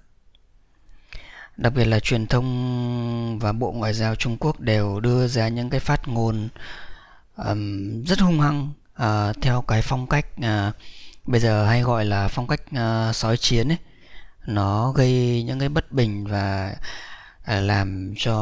Đặc 1.57 1.73
biệt 1.75 1.85
là 1.85 1.99
truyền 1.99 2.27
thông 2.27 3.39
và 3.39 3.51
bộ 3.51 3.71
ngoại 3.71 3.93
giao 3.93 4.15
Trung 4.15 4.37
Quốc 4.37 4.59
đều 4.59 4.99
đưa 4.99 5.27
ra 5.27 5.47
những 5.47 5.69
cái 5.69 5.79
phát 5.79 6.07
ngôn 6.07 6.49
um, 7.37 8.03
rất 8.03 8.19
hung 8.19 8.39
hăng 8.39 8.69
uh, 9.03 9.41
theo 9.41 9.61
cái 9.61 9.81
phong 9.81 10.07
cách 10.07 10.25
uh, 10.39 10.75
bây 11.25 11.39
giờ 11.39 11.65
hay 11.65 11.81
gọi 11.81 12.05
là 12.05 12.27
phong 12.27 12.47
cách 12.47 12.61
uh, 12.71 13.15
sói 13.15 13.37
chiến 13.37 13.71
ấy 13.71 13.77
nó 14.45 14.91
gây 14.91 15.43
những 15.47 15.59
cái 15.59 15.69
bất 15.69 15.91
bình 15.91 16.27
và 16.27 16.75
à, 17.43 17.59
làm 17.61 18.13
cho 18.17 18.35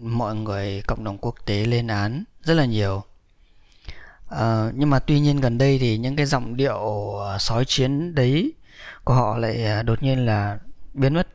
mọi 0.00 0.36
người 0.36 0.82
cộng 0.86 1.04
đồng 1.04 1.18
quốc 1.18 1.34
tế 1.46 1.64
lên 1.66 1.86
án 1.86 2.24
rất 2.42 2.54
là 2.54 2.64
nhiều. 2.64 3.02
À, 4.28 4.70
nhưng 4.74 4.90
mà 4.90 4.98
tuy 4.98 5.20
nhiên 5.20 5.40
gần 5.40 5.58
đây 5.58 5.78
thì 5.78 5.98
những 5.98 6.16
cái 6.16 6.26
giọng 6.26 6.56
điệu 6.56 7.16
à, 7.20 7.38
sói 7.38 7.64
chiến 7.64 8.14
đấy 8.14 8.52
của 9.04 9.14
họ 9.14 9.38
lại 9.38 9.64
à, 9.64 9.82
đột 9.82 10.02
nhiên 10.02 10.26
là 10.26 10.58
biến 10.94 11.14
mất. 11.14 11.28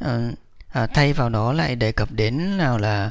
À, 0.00 0.30
à, 0.68 0.86
thay 0.86 1.12
vào 1.12 1.28
đó 1.28 1.52
lại 1.52 1.76
đề 1.76 1.92
cập 1.92 2.12
đến 2.12 2.56
nào 2.56 2.78
là 2.78 3.10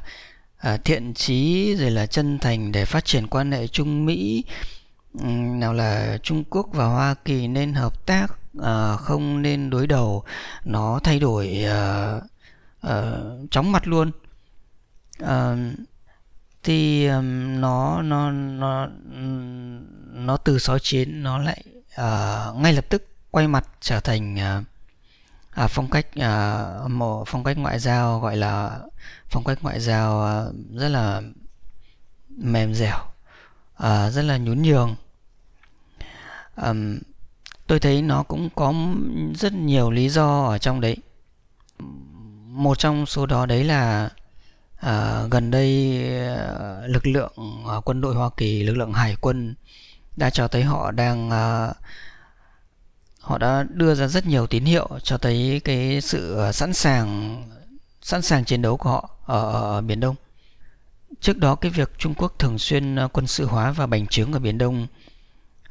à, 0.58 0.78
thiện 0.78 1.13
trí 1.13 1.75
rồi 1.75 1.92
là 1.92 2.06
chân 2.06 2.40
thành 2.40 2.72
để 2.72 2.86
phát 2.86 3.06
triển 3.06 3.28
quan 3.28 3.51
hệ 3.51 3.68
Trung 3.68 4.06
Mỹ 4.06 4.44
nào 5.60 5.74
là 5.74 6.18
Trung 6.24 6.44
Quốc 6.50 6.68
và 6.74 6.86
Hoa 6.86 7.16
Kỳ 7.25 7.48
nên 7.48 7.74
hợp 7.74 8.06
tác 8.06 8.28
uh, 8.60 9.00
không 9.00 9.42
nên 9.42 9.69
đối 9.69 9.88
đầu 9.88 10.24
nó 10.66 11.00
thay 11.04 11.19
đổi 11.19 11.66
uh, 11.66 12.24
uh, 12.88 13.52
chóng 13.52 13.72
mặt 13.72 13.88
luôn. 13.88 14.12
Uh, 15.24 15.57
thì 16.63 17.07
um, 17.07 17.62
nó 17.62 18.02
nó 18.02 18.31
nó 18.31 18.88
nó 20.12 20.38
từ 20.38 20.60
sói 20.60 20.80
chiến 20.80 21.24
nó 21.24 21.38
lại 21.38 21.63
uh, 22.02 22.56
ngay 22.56 22.74
lập 22.74 22.86
tức 22.90 23.07
quay 23.31 23.48
mặt 23.48 23.68
trở 23.81 24.00
thành 24.00 24.36
uh, 24.36 24.66
à, 25.51 25.68
phong 25.68 25.90
cách 25.90 26.08
uh, 26.19 26.92
một 26.92 27.24
phong 27.28 27.44
cách 27.44 27.58
ngoại 27.58 27.80
giao 27.80 28.19
gọi 28.19 28.38
là 28.38 28.80
phong 29.30 29.44
cách 29.44 29.58
ngoại 29.62 29.80
giao 29.80 30.19
uh, 30.48 30.56
rất 30.80 30.90
là 30.90 31.22
mềm 32.30 32.74
dẻo 32.74 32.98
uh, 33.84 34.13
rất 34.13 34.22
là 34.22 34.38
nhún 34.38 34.62
nhường. 34.62 34.96
Um, 36.56 37.00
tôi 37.67 37.79
thấy 37.79 38.01
nó 38.01 38.23
cũng 38.23 38.50
có 38.56 38.73
rất 39.35 39.53
nhiều 39.53 39.91
lý 39.91 40.09
do 40.09 40.45
ở 40.45 40.57
trong 40.57 40.81
đấy 40.81 40.97
một 42.47 42.79
trong 42.79 43.06
số 43.06 43.25
đó 43.25 43.45
đấy 43.45 43.63
là 43.63 44.09
À, 44.85 45.23
gần 45.31 45.51
đây 45.51 46.01
à, 46.38 46.79
lực 46.88 47.07
lượng 47.07 47.63
à, 47.67 47.75
quân 47.85 48.01
đội 48.01 48.15
Hoa 48.15 48.29
Kỳ, 48.38 48.63
lực 48.63 48.77
lượng 48.77 48.94
hải 48.94 49.15
quân 49.21 49.56
đã 50.15 50.29
cho 50.29 50.47
thấy 50.47 50.63
họ 50.63 50.91
đang 50.91 51.29
à, 51.29 51.73
họ 53.19 53.38
đã 53.38 53.65
đưa 53.69 53.95
ra 53.95 54.07
rất 54.07 54.25
nhiều 54.25 54.47
tín 54.47 54.65
hiệu 54.65 54.89
cho 55.03 55.17
thấy 55.17 55.62
cái 55.63 56.01
sự 56.01 56.38
sẵn 56.53 56.73
sàng 56.73 57.43
sẵn 58.01 58.22
sàng 58.22 58.45
chiến 58.45 58.62
đấu 58.62 58.77
của 58.77 58.89
họ 58.89 59.10
ở, 59.25 59.51
ở 59.51 59.81
biển 59.81 60.00
Đông. 60.00 60.15
Trước 61.22 61.38
đó 61.38 61.55
cái 61.55 61.72
việc 61.72 61.91
Trung 61.98 62.13
Quốc 62.13 62.39
thường 62.39 62.60
xuyên 62.60 62.95
à, 62.95 63.07
quân 63.07 63.27
sự 63.27 63.45
hóa 63.45 63.72
và 63.72 63.88
bành 63.88 64.07
trướng 64.07 64.34
ở 64.34 64.39
biển 64.39 64.57
Đông 64.57 64.88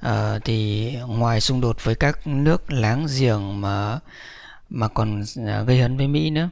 uh, 0.08 0.44
thì 0.44 0.90
ngoài 1.08 1.40
xung 1.40 1.60
đột 1.60 1.84
với 1.84 1.94
các 1.94 2.26
nước 2.26 2.72
láng 2.72 3.06
giềng 3.18 3.60
mà 3.60 3.98
mà 4.70 4.88
còn 4.88 5.22
ờ, 5.46 5.64
gây 5.64 5.80
hấn 5.80 5.96
với 5.96 6.08
Mỹ 6.08 6.30
nữa. 6.30 6.50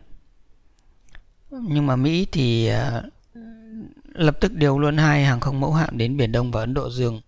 Nhưng 1.51 1.87
mà 1.87 1.97
Mỹ 1.97 2.27
thì 2.33 2.71
uh, 2.73 3.05
lập 4.15 4.37
tức 4.41 4.53
điều 4.55 4.79
luôn 4.79 4.97
hai 4.97 5.25
hàng 5.25 5.41
không 5.41 5.61
mẫu 5.61 5.73
hạm 5.73 5.99
đến 5.99 6.17
Biển 6.17 6.33
Đông 6.33 6.51
và 6.51 6.61
Ấn 6.61 6.75
Độ 6.75 6.91
Dương. 6.91 7.21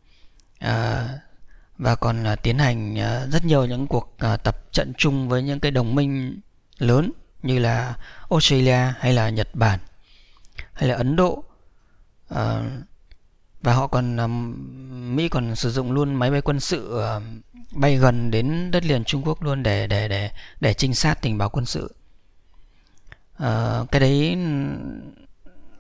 Uh, 0.65 0.71
và 1.79 1.95
còn 1.95 2.33
uh, 2.33 2.43
tiến 2.43 2.59
hành 2.59 2.95
uh, 2.95 3.33
rất 3.33 3.45
nhiều 3.45 3.65
những 3.67 3.87
cuộc 3.87 4.17
uh, 4.33 4.43
tập 4.43 4.73
trận 4.73 4.93
chung 4.99 5.29
với 5.29 5.43
những 5.43 5.61
cái 5.61 5.71
đồng 5.71 5.95
minh 5.95 6.41
lớn 6.79 7.13
như 7.43 7.59
là 7.59 7.97
Australia 8.31 8.93
hay 8.99 9.13
là 9.13 9.29
Nhật 9.29 9.49
Bản 9.55 9.81
hay 10.73 10.89
là 10.89 10.95
Ấn 10.95 11.17
Độ. 11.17 11.45
Uh, 12.35 12.39
và 13.65 13.75
họ 13.75 13.87
còn 13.87 14.17
um, 14.17 14.55
Mỹ 15.17 15.29
còn 15.29 15.57
sử 15.57 15.71
dụng 15.71 15.93
luôn 15.93 16.15
máy 16.15 16.31
bay 16.31 16.41
quân 16.41 16.61
sự 16.61 16.99
uh, 16.99 17.23
bay 17.73 17.97
gần 17.97 18.31
đến 18.31 18.71
đất 18.71 18.85
liền 18.85 19.05
Trung 19.05 19.23
Quốc 19.25 19.43
luôn 19.43 19.63
để 19.63 19.87
để 19.87 20.09
để 20.09 20.31
để 20.61 20.75
trinh 20.75 20.95
sát 20.95 21.23
tình 21.23 21.39
báo 21.39 21.49
quân 21.49 21.67
sự. 21.67 21.95
Uh, 23.43 23.91
cái 23.91 24.01
đấy 24.01 24.37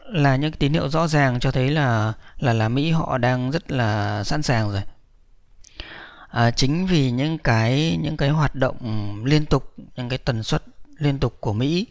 là 0.06 0.36
những 0.36 0.52
tín 0.52 0.72
hiệu 0.72 0.88
rõ 0.88 1.08
ràng 1.08 1.40
cho 1.40 1.50
thấy 1.50 1.70
là 1.70 2.12
là 2.38 2.52
là 2.52 2.68
Mỹ 2.68 2.90
họ 2.90 3.18
đang 3.18 3.50
rất 3.50 3.70
là 3.70 4.24
sẵn 4.24 4.42
sàng 4.42 4.70
rồi. 4.70 4.82
À, 6.28 6.50
chính 6.50 6.86
vì 6.86 7.10
những 7.10 7.38
cái 7.38 7.98
những 8.02 8.16
cái 8.16 8.28
hoạt 8.28 8.54
động 8.54 8.76
liên 9.24 9.46
tục 9.46 9.74
những 9.96 10.08
cái 10.08 10.18
tần 10.18 10.42
suất 10.42 10.62
liên 10.98 11.18
tục 11.18 11.36
của 11.40 11.52
Mỹ 11.52 11.86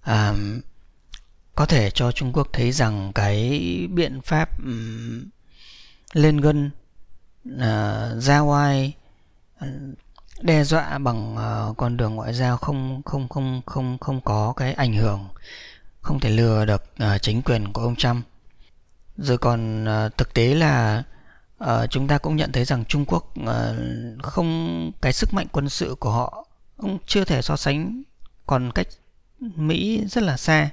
à, 0.00 0.34
có 1.54 1.66
thể 1.66 1.90
cho 1.90 2.12
Trung 2.12 2.32
Quốc 2.32 2.48
thấy 2.52 2.72
rằng 2.72 3.12
cái 3.12 3.60
biện 3.90 4.20
pháp 4.20 4.58
um, 4.58 5.24
lên 6.12 6.40
gân 6.40 6.70
uh, 7.54 7.60
à, 7.60 8.08
ra 8.18 8.40
oai 8.40 8.94
à, 9.58 9.68
đe 10.40 10.64
dọa 10.64 10.98
bằng 10.98 11.36
uh, 11.36 11.76
con 11.76 11.96
đường 11.96 12.14
ngoại 12.14 12.34
giao 12.34 12.56
không 12.56 13.02
không 13.04 13.28
không 13.28 13.62
không 13.66 13.98
không 13.98 14.20
có 14.20 14.52
cái 14.56 14.72
ảnh 14.72 14.92
hưởng 14.92 15.28
không 16.00 16.20
thể 16.20 16.30
lừa 16.30 16.64
được 16.64 16.82
uh, 17.02 17.22
chính 17.22 17.42
quyền 17.42 17.72
của 17.72 17.82
ông 17.82 17.96
Trump. 17.96 18.26
Rồi 19.16 19.38
còn 19.38 19.84
uh, 19.84 20.16
thực 20.18 20.34
tế 20.34 20.54
là 20.54 21.02
uh, 21.64 21.90
chúng 21.90 22.08
ta 22.08 22.18
cũng 22.18 22.36
nhận 22.36 22.52
thấy 22.52 22.64
rằng 22.64 22.84
Trung 22.84 23.04
Quốc 23.04 23.34
uh, 23.40 24.22
không 24.22 24.92
cái 25.00 25.12
sức 25.12 25.34
mạnh 25.34 25.46
quân 25.52 25.68
sự 25.68 25.96
của 26.00 26.10
họ 26.10 26.46
cũng 26.76 26.98
chưa 27.06 27.24
thể 27.24 27.42
so 27.42 27.56
sánh 27.56 28.02
còn 28.46 28.72
cách 28.72 28.86
Mỹ 29.40 30.04
rất 30.06 30.24
là 30.24 30.36
xa 30.36 30.70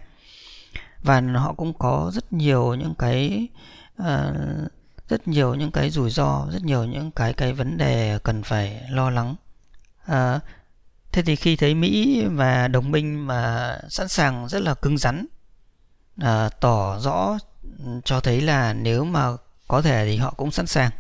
và 1.04 1.22
họ 1.36 1.54
cũng 1.54 1.74
có 1.74 2.12
rất 2.14 2.34
nhiều 2.34 2.74
những 2.74 2.96
cái 2.96 3.48
uh, 4.02 4.36
rất 5.10 5.28
nhiều 5.28 5.54
những 5.56 5.72
cái 5.72 5.90
rủi 5.90 6.10
ro 6.10 6.48
rất 6.52 6.64
nhiều 6.64 6.86
những 6.86 7.12
cái 7.12 7.34
cái 7.34 7.54
vấn 7.54 7.78
đề 7.78 8.20
cần 8.24 8.44
phải 8.44 8.82
lo 8.90 9.10
lắng. 9.10 9.36
Uh, 10.12 10.42
thế 11.12 11.22
thì 11.22 11.36
khi 11.36 11.56
thấy 11.56 11.76
Mỹ 11.76 12.26
và 12.26 12.68
đồng 12.68 12.92
minh 12.92 13.28
mà 13.28 13.78
sẵn 13.90 14.08
sàng 14.08 14.48
rất 14.48 14.62
là 14.62 14.74
cứng 14.74 14.98
rắn 14.98 15.26
uh, 16.22 16.60
tỏ 16.62 17.00
rõ 17.00 17.38
ừ, 17.62 18.02
cho 18.06 18.20
thấy 18.20 18.42
là 18.42 18.74
nếu 18.74 19.06
mà 19.06 19.28
có 19.68 19.82
thể 19.82 20.06
thì 20.06 20.18
họ 20.18 20.34
cũng 20.38 20.52
sẵn 20.52 20.68
sàng. 20.68 20.92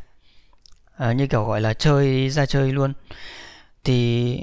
Uh, 1.10 1.16
như 1.16 1.28
kiểu 1.28 1.46
gọi 1.46 1.62
là 1.62 1.74
chơi 1.74 2.30
ra 2.30 2.46
chơi 2.46 2.72
luôn. 2.72 2.94
Thì 3.84 4.38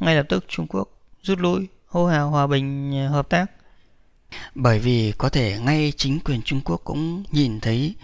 ngay 0.00 0.16
lập 0.16 0.26
tức 0.28 0.44
Trung 0.48 0.66
Quốc 0.66 0.88
rút 1.22 1.38
lui 1.38 1.68
hô 1.86 2.06
hào 2.06 2.30
hòa 2.30 2.46
bình 2.46 2.92
hợp 3.10 3.28
tác 3.28 3.50
bởi 4.54 4.78
vì 4.78 5.12
có 5.18 5.28
thể 5.28 5.58
ngay 5.58 5.92
chính 5.96 6.20
quyền 6.20 6.42
Trung 6.42 6.60
Quốc 6.64 6.80
cũng 6.84 7.24
nhìn 7.32 7.60
thấy 7.60 7.94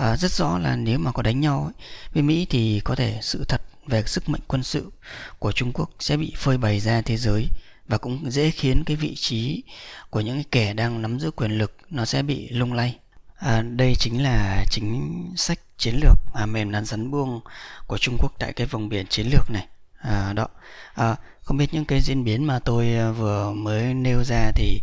uh, 0.00 0.18
rất 0.18 0.32
rõ 0.32 0.58
là 0.58 0.76
nếu 0.76 0.98
mà 0.98 1.12
có 1.12 1.22
đánh 1.22 1.40
nhau 1.40 1.62
ấy, 1.64 1.84
với 2.12 2.22
Mỹ 2.22 2.46
thì 2.50 2.80
có 2.84 2.94
thể 2.94 3.18
sự 3.22 3.44
thật 3.48 3.62
về 3.86 4.02
sức 4.06 4.28
mạnh 4.28 4.40
quân 4.46 4.62
sự 4.62 4.90
của 5.38 5.52
Trung 5.52 5.72
Quốc 5.72 5.90
sẽ 6.00 6.16
bị 6.16 6.32
phơi 6.36 6.58
bày 6.58 6.80
ra 6.80 7.02
thế 7.02 7.16
giới 7.16 7.48
và 7.88 7.98
cũng 7.98 8.30
dễ 8.30 8.50
khiến 8.50 8.84
cái 8.84 8.96
vị 8.96 9.14
trí 9.16 9.62
của 10.10 10.20
những 10.20 10.42
kẻ 10.50 10.74
đang 10.74 11.02
nắm 11.02 11.20
giữ 11.20 11.30
quyền 11.30 11.58
lực 11.58 11.76
nó 11.90 12.04
sẽ 12.04 12.22
bị 12.22 12.48
lung 12.48 12.72
lay. 12.72 12.98
À, 13.38 13.62
đây 13.62 13.94
chính 13.94 14.22
là 14.22 14.64
chính 14.70 15.12
sách 15.36 15.58
chiến 15.78 15.94
lược 16.02 16.18
à, 16.34 16.46
mềm 16.46 16.72
nắn 16.72 16.84
rắn 16.84 17.10
buông 17.10 17.40
của 17.86 17.98
Trung 17.98 18.16
Quốc 18.18 18.32
tại 18.38 18.52
cái 18.52 18.66
vùng 18.66 18.88
biển 18.88 19.06
chiến 19.06 19.26
lược 19.32 19.50
này. 19.50 19.66
À, 19.98 20.32
đó. 20.32 20.46
À, 20.94 21.16
không 21.42 21.56
biết 21.56 21.74
những 21.74 21.84
cái 21.84 22.00
diễn 22.00 22.24
biến 22.24 22.44
mà 22.44 22.58
tôi 22.58 22.94
à, 22.94 23.10
vừa 23.10 23.52
mới 23.52 23.94
nêu 23.94 24.24
ra 24.24 24.52
thì 24.54 24.82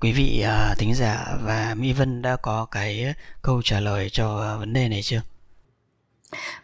quý 0.00 0.12
vị 0.12 0.40
à, 0.40 0.74
thính 0.78 0.94
giả 0.94 1.38
và 1.44 1.74
Mỹ 1.78 1.92
Vân 1.92 2.22
đã 2.22 2.36
có 2.36 2.66
cái 2.70 3.14
câu 3.42 3.62
trả 3.62 3.80
lời 3.80 4.08
cho 4.10 4.56
vấn 4.58 4.72
đề 4.72 4.88
này 4.88 5.02
chưa? 5.02 5.20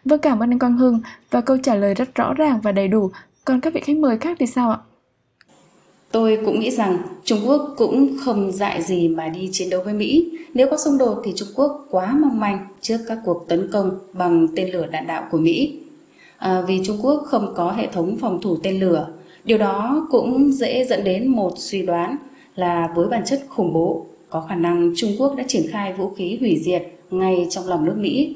Vâng 0.05 0.19
cảm 0.19 0.43
ơn 0.43 0.51
anh 0.53 0.59
Quang 0.59 0.77
Hưng 0.77 1.01
và 1.31 1.41
câu 1.41 1.57
trả 1.63 1.75
lời 1.75 1.93
rất 1.93 2.15
rõ 2.15 2.33
ràng 2.33 2.61
và 2.61 2.71
đầy 2.71 2.87
đủ. 2.87 3.11
Còn 3.45 3.61
các 3.61 3.73
vị 3.73 3.81
khách 3.85 3.97
mời 3.97 4.17
khác 4.17 4.37
thì 4.39 4.45
sao 4.47 4.71
ạ? 4.71 4.77
Tôi 6.11 6.39
cũng 6.45 6.59
nghĩ 6.59 6.71
rằng 6.71 6.97
Trung 7.23 7.39
Quốc 7.47 7.73
cũng 7.77 8.17
không 8.25 8.51
dại 8.51 8.81
gì 8.81 9.07
mà 9.07 9.27
đi 9.27 9.49
chiến 9.51 9.69
đấu 9.69 9.81
với 9.83 9.93
Mỹ. 9.93 10.31
Nếu 10.53 10.67
có 10.71 10.77
xung 10.77 10.97
đột 10.97 11.21
thì 11.25 11.33
Trung 11.35 11.47
Quốc 11.55 11.87
quá 11.89 12.13
mong 12.21 12.39
manh 12.39 12.67
trước 12.81 12.97
các 13.07 13.17
cuộc 13.25 13.45
tấn 13.47 13.69
công 13.71 13.99
bằng 14.13 14.47
tên 14.55 14.69
lửa 14.69 14.87
đạn 14.91 15.07
đạo 15.07 15.27
của 15.31 15.37
Mỹ. 15.37 15.79
À, 16.37 16.61
vì 16.67 16.81
Trung 16.85 16.99
Quốc 17.01 17.23
không 17.25 17.53
có 17.55 17.71
hệ 17.71 17.87
thống 17.87 18.17
phòng 18.21 18.41
thủ 18.41 18.57
tên 18.63 18.79
lửa. 18.79 19.07
Điều 19.43 19.57
đó 19.57 20.07
cũng 20.11 20.51
dễ 20.51 20.85
dẫn 20.89 21.03
đến 21.03 21.27
một 21.27 21.53
suy 21.57 21.81
đoán 21.81 22.17
là 22.55 22.91
với 22.95 23.07
bản 23.07 23.25
chất 23.25 23.43
khủng 23.49 23.73
bố, 23.73 24.05
có 24.29 24.41
khả 24.49 24.55
năng 24.55 24.93
Trung 24.95 25.11
Quốc 25.19 25.35
đã 25.37 25.43
triển 25.47 25.67
khai 25.69 25.93
vũ 25.93 26.09
khí 26.09 26.37
hủy 26.39 26.57
diệt 26.57 26.83
ngay 27.11 27.47
trong 27.49 27.67
lòng 27.67 27.85
nước 27.85 27.95
Mỹ. 27.97 28.35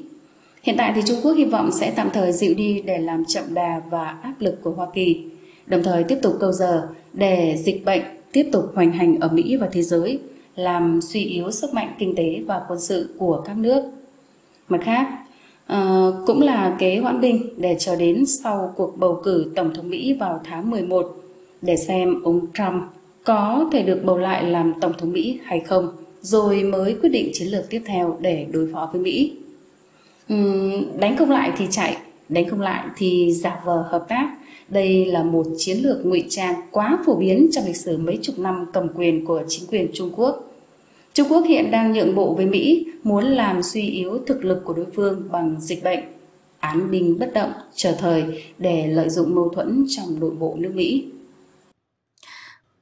Hiện 0.62 0.76
tại 0.78 0.92
thì 0.94 1.02
Trung 1.06 1.20
Quốc 1.22 1.32
hy 1.32 1.44
vọng 1.44 1.70
sẽ 1.72 1.92
tạm 1.96 2.08
thời 2.12 2.32
dịu 2.32 2.54
đi 2.54 2.82
để 2.82 2.98
làm 2.98 3.24
chậm 3.24 3.44
đà 3.54 3.82
và 3.90 4.04
áp 4.22 4.34
lực 4.38 4.62
của 4.62 4.70
Hoa 4.70 4.86
Kỳ, 4.94 5.24
đồng 5.66 5.82
thời 5.82 6.04
tiếp 6.04 6.18
tục 6.22 6.36
câu 6.40 6.52
giờ 6.52 6.88
để 7.12 7.56
dịch 7.56 7.84
bệnh 7.84 8.02
tiếp 8.32 8.48
tục 8.52 8.64
hoành 8.74 8.92
hành 8.92 9.20
ở 9.20 9.28
Mỹ 9.28 9.56
và 9.56 9.68
thế 9.72 9.82
giới, 9.82 10.18
làm 10.56 11.00
suy 11.00 11.24
yếu 11.24 11.50
sức 11.50 11.74
mạnh 11.74 11.94
kinh 11.98 12.14
tế 12.16 12.42
và 12.46 12.62
quân 12.68 12.80
sự 12.80 13.14
của 13.18 13.42
các 13.46 13.56
nước. 13.56 13.82
Mặt 14.68 14.80
khác, 14.84 15.08
uh, 15.72 16.26
cũng 16.26 16.42
là 16.42 16.76
kế 16.78 16.98
hoãn 16.98 17.20
binh 17.20 17.42
để 17.56 17.76
chờ 17.78 17.96
đến 17.96 18.26
sau 18.26 18.72
cuộc 18.76 18.98
bầu 18.98 19.20
cử 19.24 19.52
Tổng 19.56 19.74
thống 19.74 19.90
Mỹ 19.90 20.12
vào 20.20 20.40
tháng 20.44 20.70
11 20.70 21.16
để 21.62 21.76
xem 21.76 22.22
ông 22.24 22.46
Trump 22.54 22.82
có 23.24 23.68
thể 23.72 23.82
được 23.82 24.00
bầu 24.04 24.18
lại 24.18 24.44
làm 24.44 24.72
Tổng 24.80 24.92
thống 24.98 25.12
Mỹ 25.12 25.38
hay 25.44 25.60
không, 25.60 25.88
rồi 26.20 26.62
mới 26.62 26.96
quyết 27.02 27.08
định 27.08 27.30
chiến 27.32 27.48
lược 27.48 27.70
tiếp 27.70 27.82
theo 27.86 28.16
để 28.20 28.46
đối 28.52 28.72
phó 28.72 28.90
với 28.92 29.00
Mỹ. 29.00 29.32
Uhm, 30.34 30.98
đánh 30.98 31.16
không 31.16 31.30
lại 31.30 31.52
thì 31.58 31.66
chạy, 31.70 31.96
đánh 32.28 32.48
không 32.48 32.60
lại 32.60 32.86
thì 32.96 33.32
giả 33.32 33.60
vờ 33.64 33.84
hợp 33.90 34.06
tác. 34.08 34.36
Đây 34.68 35.06
là 35.06 35.22
một 35.22 35.46
chiến 35.58 35.78
lược 35.82 36.06
ngụy 36.06 36.24
trang 36.28 36.54
quá 36.70 36.98
phổ 37.06 37.14
biến 37.14 37.48
trong 37.52 37.64
lịch 37.66 37.76
sử 37.76 37.98
mấy 37.98 38.18
chục 38.22 38.38
năm 38.38 38.66
cầm 38.72 38.88
quyền 38.94 39.26
của 39.26 39.42
chính 39.48 39.68
quyền 39.70 39.88
Trung 39.94 40.10
Quốc. 40.16 40.50
Trung 41.14 41.28
Quốc 41.30 41.44
hiện 41.48 41.70
đang 41.70 41.92
nhượng 41.92 42.14
bộ 42.14 42.34
với 42.34 42.46
Mỹ, 42.46 42.86
muốn 43.02 43.24
làm 43.24 43.62
suy 43.62 43.88
yếu 43.88 44.18
thực 44.26 44.44
lực 44.44 44.62
của 44.64 44.72
đối 44.72 44.86
phương 44.94 45.22
bằng 45.30 45.56
dịch 45.60 45.84
bệnh, 45.84 46.00
án 46.60 46.90
binh 46.90 47.18
bất 47.18 47.30
động, 47.34 47.52
chờ 47.74 47.92
thời 47.98 48.24
để 48.58 48.86
lợi 48.86 49.08
dụng 49.08 49.34
mâu 49.34 49.48
thuẫn 49.48 49.84
trong 49.88 50.20
nội 50.20 50.30
bộ 50.30 50.56
nước 50.58 50.70
Mỹ. 50.74 51.04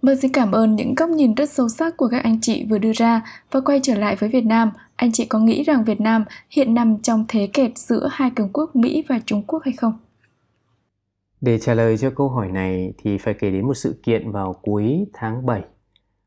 Vâng 0.03 0.17
xin 0.17 0.33
cảm 0.33 0.53
ơn 0.53 0.77
những 0.77 0.95
góc 0.95 1.11
nhìn 1.11 1.35
rất 1.35 1.51
sâu 1.51 1.69
sắc 1.69 1.97
của 1.97 2.09
các 2.11 2.23
anh 2.23 2.41
chị 2.41 2.67
vừa 2.71 2.79
đưa 2.79 2.93
ra 2.93 3.23
và 3.51 3.61
quay 3.61 3.81
trở 3.83 3.95
lại 3.95 4.17
với 4.17 4.29
Việt 4.29 4.45
Nam, 4.45 4.71
anh 4.97 5.13
chị 5.13 5.27
có 5.27 5.39
nghĩ 5.39 5.63
rằng 5.63 5.85
Việt 5.85 6.01
Nam 6.01 6.25
hiện 6.51 6.75
nằm 6.75 6.99
trong 7.03 7.25
thế 7.29 7.49
kẹt 7.53 7.79
giữa 7.79 8.09
hai 8.13 8.31
cường 8.37 8.53
quốc 8.53 8.77
Mỹ 8.77 9.05
và 9.09 9.21
Trung 9.27 9.43
Quốc 9.47 9.63
hay 9.65 9.73
không? 9.73 9.93
Để 11.41 11.59
trả 11.59 11.75
lời 11.75 11.99
cho 11.99 12.11
câu 12.11 12.29
hỏi 12.29 12.49
này 12.49 12.93
thì 12.99 13.19
phải 13.19 13.35
kể 13.35 13.51
đến 13.51 13.67
một 13.67 13.75
sự 13.75 14.01
kiện 14.03 14.33
vào 14.33 14.53
cuối 14.63 15.07
tháng 15.15 15.47
7. 15.47 15.63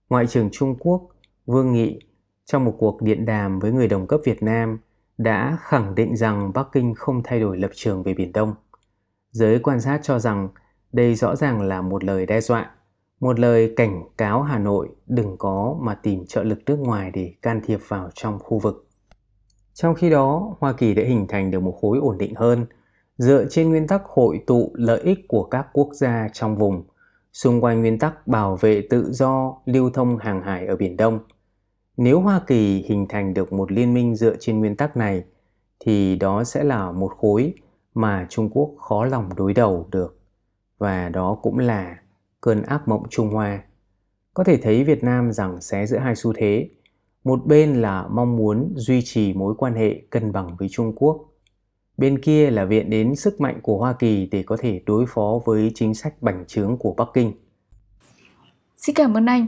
Ngoại 0.09 0.27
trưởng 0.27 0.49
Trung 0.51 0.75
Quốc 0.79 1.07
Vương 1.45 1.73
Nghị 1.73 1.99
trong 2.45 2.65
một 2.65 2.75
cuộc 2.77 3.01
điện 3.01 3.25
đàm 3.25 3.59
với 3.59 3.71
người 3.71 3.87
đồng 3.87 4.07
cấp 4.07 4.19
Việt 4.25 4.43
Nam 4.43 4.79
đã 5.17 5.57
khẳng 5.61 5.95
định 5.95 6.17
rằng 6.17 6.51
Bắc 6.53 6.67
Kinh 6.71 6.93
không 6.95 7.21
thay 7.23 7.39
đổi 7.39 7.57
lập 7.57 7.71
trường 7.75 8.03
về 8.03 8.13
Biển 8.13 8.31
Đông. 8.31 8.53
Giới 9.31 9.59
quan 9.59 9.81
sát 9.81 9.99
cho 10.03 10.19
rằng 10.19 10.49
đây 10.91 11.15
rõ 11.15 11.35
ràng 11.35 11.61
là 11.61 11.81
một 11.81 12.03
lời 12.03 12.25
đe 12.25 12.41
dọa 12.41 12.71
một 13.21 13.39
lời 13.39 13.73
cảnh 13.75 14.03
cáo 14.17 14.41
Hà 14.41 14.59
Nội 14.59 14.89
đừng 15.07 15.37
có 15.37 15.77
mà 15.81 15.95
tìm 15.95 16.25
trợ 16.27 16.43
lực 16.43 16.59
nước 16.65 16.79
ngoài 16.79 17.11
để 17.13 17.33
can 17.41 17.61
thiệp 17.65 17.79
vào 17.87 18.09
trong 18.13 18.39
khu 18.39 18.59
vực. 18.59 18.87
Trong 19.73 19.95
khi 19.95 20.09
đó, 20.09 20.55
Hoa 20.59 20.73
Kỳ 20.73 20.93
đã 20.93 21.03
hình 21.03 21.25
thành 21.29 21.51
được 21.51 21.59
một 21.59 21.77
khối 21.81 21.97
ổn 21.97 22.17
định 22.17 22.35
hơn, 22.35 22.65
dựa 23.17 23.45
trên 23.49 23.69
nguyên 23.69 23.87
tắc 23.87 24.01
hội 24.05 24.43
tụ 24.47 24.71
lợi 24.73 25.01
ích 25.01 25.19
của 25.27 25.43
các 25.43 25.67
quốc 25.73 25.89
gia 25.93 26.27
trong 26.33 26.57
vùng, 26.57 26.83
xung 27.33 27.61
quanh 27.61 27.81
nguyên 27.81 27.99
tắc 27.99 28.27
bảo 28.27 28.55
vệ 28.55 28.87
tự 28.89 29.11
do 29.11 29.57
lưu 29.65 29.89
thông 29.89 30.17
hàng 30.17 30.41
hải 30.41 30.65
ở 30.65 30.75
Biển 30.75 30.97
Đông. 30.97 31.19
Nếu 31.97 32.19
Hoa 32.21 32.41
Kỳ 32.47 32.81
hình 32.81 33.05
thành 33.09 33.33
được 33.33 33.53
một 33.53 33.71
liên 33.71 33.93
minh 33.93 34.15
dựa 34.15 34.35
trên 34.39 34.59
nguyên 34.59 34.75
tắc 34.75 34.97
này, 34.97 35.23
thì 35.79 36.15
đó 36.15 36.43
sẽ 36.43 36.63
là 36.63 36.91
một 36.91 37.11
khối 37.17 37.53
mà 37.93 38.27
Trung 38.29 38.49
Quốc 38.49 38.75
khó 38.77 39.05
lòng 39.05 39.29
đối 39.35 39.53
đầu 39.53 39.87
được. 39.91 40.19
Và 40.77 41.09
đó 41.09 41.37
cũng 41.41 41.59
là 41.59 42.00
cơn 42.41 42.63
ác 42.63 42.88
mộng 42.88 43.03
Trung 43.10 43.29
Hoa. 43.29 43.63
Có 44.33 44.43
thể 44.43 44.57
thấy 44.57 44.83
Việt 44.83 45.03
Nam 45.03 45.31
rằng 45.31 45.62
xé 45.62 45.86
giữa 45.86 45.98
hai 45.98 46.15
xu 46.15 46.33
thế. 46.33 46.69
Một 47.24 47.45
bên 47.45 47.81
là 47.81 48.07
mong 48.12 48.36
muốn 48.38 48.74
duy 48.75 49.01
trì 49.01 49.33
mối 49.33 49.55
quan 49.57 49.74
hệ 49.74 50.01
cân 50.10 50.31
bằng 50.31 50.55
với 50.60 50.69
Trung 50.69 50.95
Quốc. 50.95 51.33
Bên 51.98 52.21
kia 52.21 52.51
là 52.51 52.65
viện 52.65 52.89
đến 52.89 53.15
sức 53.15 53.41
mạnh 53.41 53.60
của 53.63 53.77
Hoa 53.77 53.93
Kỳ 53.93 54.25
để 54.25 54.43
có 54.43 54.57
thể 54.57 54.81
đối 54.86 55.05
phó 55.05 55.39
với 55.45 55.71
chính 55.75 55.93
sách 55.93 56.21
bành 56.21 56.45
trướng 56.48 56.77
của 56.77 56.93
Bắc 56.93 57.07
Kinh. 57.13 57.33
Xin 58.77 58.95
cảm 58.95 59.17
ơn 59.17 59.25
anh. 59.25 59.48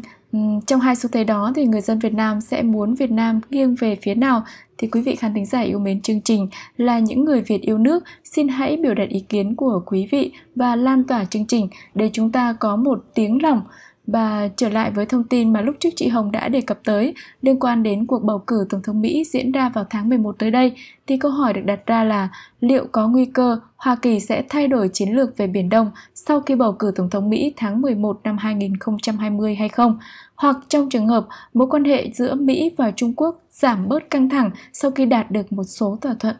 Trong 0.68 0.80
hai 0.80 0.96
xu 0.96 1.10
thế 1.12 1.24
đó 1.24 1.52
thì 1.56 1.66
người 1.66 1.82
dân 1.82 2.00
Việt 2.00 2.14
Nam 2.14 2.42
sẽ 2.42 2.62
muốn 2.62 2.96
Việt 2.96 3.12
Nam 3.12 3.42
nghiêng 3.50 3.76
về 3.76 3.98
phía 4.02 4.16
nào? 4.16 4.44
Thì 4.78 4.88
quý 4.88 5.02
vị 5.02 5.16
khán 5.16 5.34
thính 5.34 5.46
giả 5.46 5.60
yêu 5.60 5.80
mến 5.80 6.02
chương 6.02 6.22
trình 6.22 6.48
là 6.78 7.00
những 7.00 7.26
người 7.26 7.42
Việt 7.42 7.62
yêu 7.62 7.78
nước, 7.78 8.04
xin 8.24 8.48
hãy 8.48 8.78
biểu 8.78 8.94
đạt 8.94 9.10
ý 9.10 9.20
kiến 9.20 9.56
của 9.56 9.84
quý 9.86 10.08
vị 10.12 10.32
và 10.56 10.76
lan 10.76 11.04
tỏa 11.04 11.26
chương 11.26 11.46
trình 11.46 11.68
để 11.96 12.10
chúng 12.14 12.32
ta 12.32 12.56
có 12.60 12.76
một 12.76 13.06
tiếng 13.14 13.44
lòng 13.44 13.62
và 14.08 14.50
trở 14.56 14.70
lại 14.70 14.92
với 14.92 15.06
thông 15.06 15.24
tin 15.24 15.54
mà 15.54 15.62
lúc 15.62 15.76
trước 15.80 15.90
chị 15.96 16.08
Hồng 16.08 16.32
đã 16.32 16.50
đề 16.50 16.62
cập 16.62 16.80
tới 16.84 17.14
liên 17.42 17.60
quan 17.60 17.84
đến 17.84 18.06
cuộc 18.06 18.24
bầu 18.24 18.44
cử 18.48 18.66
Tổng 18.70 18.82
thống 18.82 19.02
Mỹ 19.02 19.24
diễn 19.32 19.52
ra 19.52 19.70
vào 19.70 19.86
tháng 19.90 20.10
11 20.10 20.36
tới 20.40 20.52
đây, 20.52 20.76
thì 21.08 21.18
câu 21.18 21.32
hỏi 21.32 21.54
được 21.54 21.62
đặt 21.66 21.86
ra 21.86 22.04
là 22.04 22.30
liệu 22.60 22.86
có 22.92 23.08
nguy 23.08 23.26
cơ 23.26 23.60
Hoa 23.76 23.96
Kỳ 23.96 24.20
sẽ 24.20 24.44
thay 24.50 24.68
đổi 24.68 24.90
chiến 24.94 25.10
lược 25.10 25.38
về 25.38 25.48
Biển 25.48 25.70
Đông 25.70 25.92
sau 26.16 26.42
khi 26.42 26.56
bầu 26.56 26.74
cử 26.74 26.92
Tổng 26.96 27.10
thống 27.10 27.30
Mỹ 27.30 27.54
tháng 27.58 27.82
11 27.82 28.20
năm 28.24 28.38
2020 28.38 29.56
hay 29.56 29.70
không? 29.70 30.00
Hoặc 30.36 30.58
trong 30.70 30.90
trường 30.90 31.08
hợp 31.08 31.28
mối 31.54 31.68
quan 31.68 31.84
hệ 31.84 32.12
giữa 32.14 32.36
Mỹ 32.36 32.72
và 32.78 32.92
Trung 32.92 33.14
Quốc 33.16 33.42
giảm 33.50 33.88
bớt 33.88 34.10
căng 34.10 34.30
thẳng 34.30 34.52
sau 34.74 34.92
khi 34.92 35.06
đạt 35.06 35.32
được 35.32 35.52
một 35.52 35.64
số 35.64 35.98
thỏa 36.02 36.16
thuận? 36.20 36.36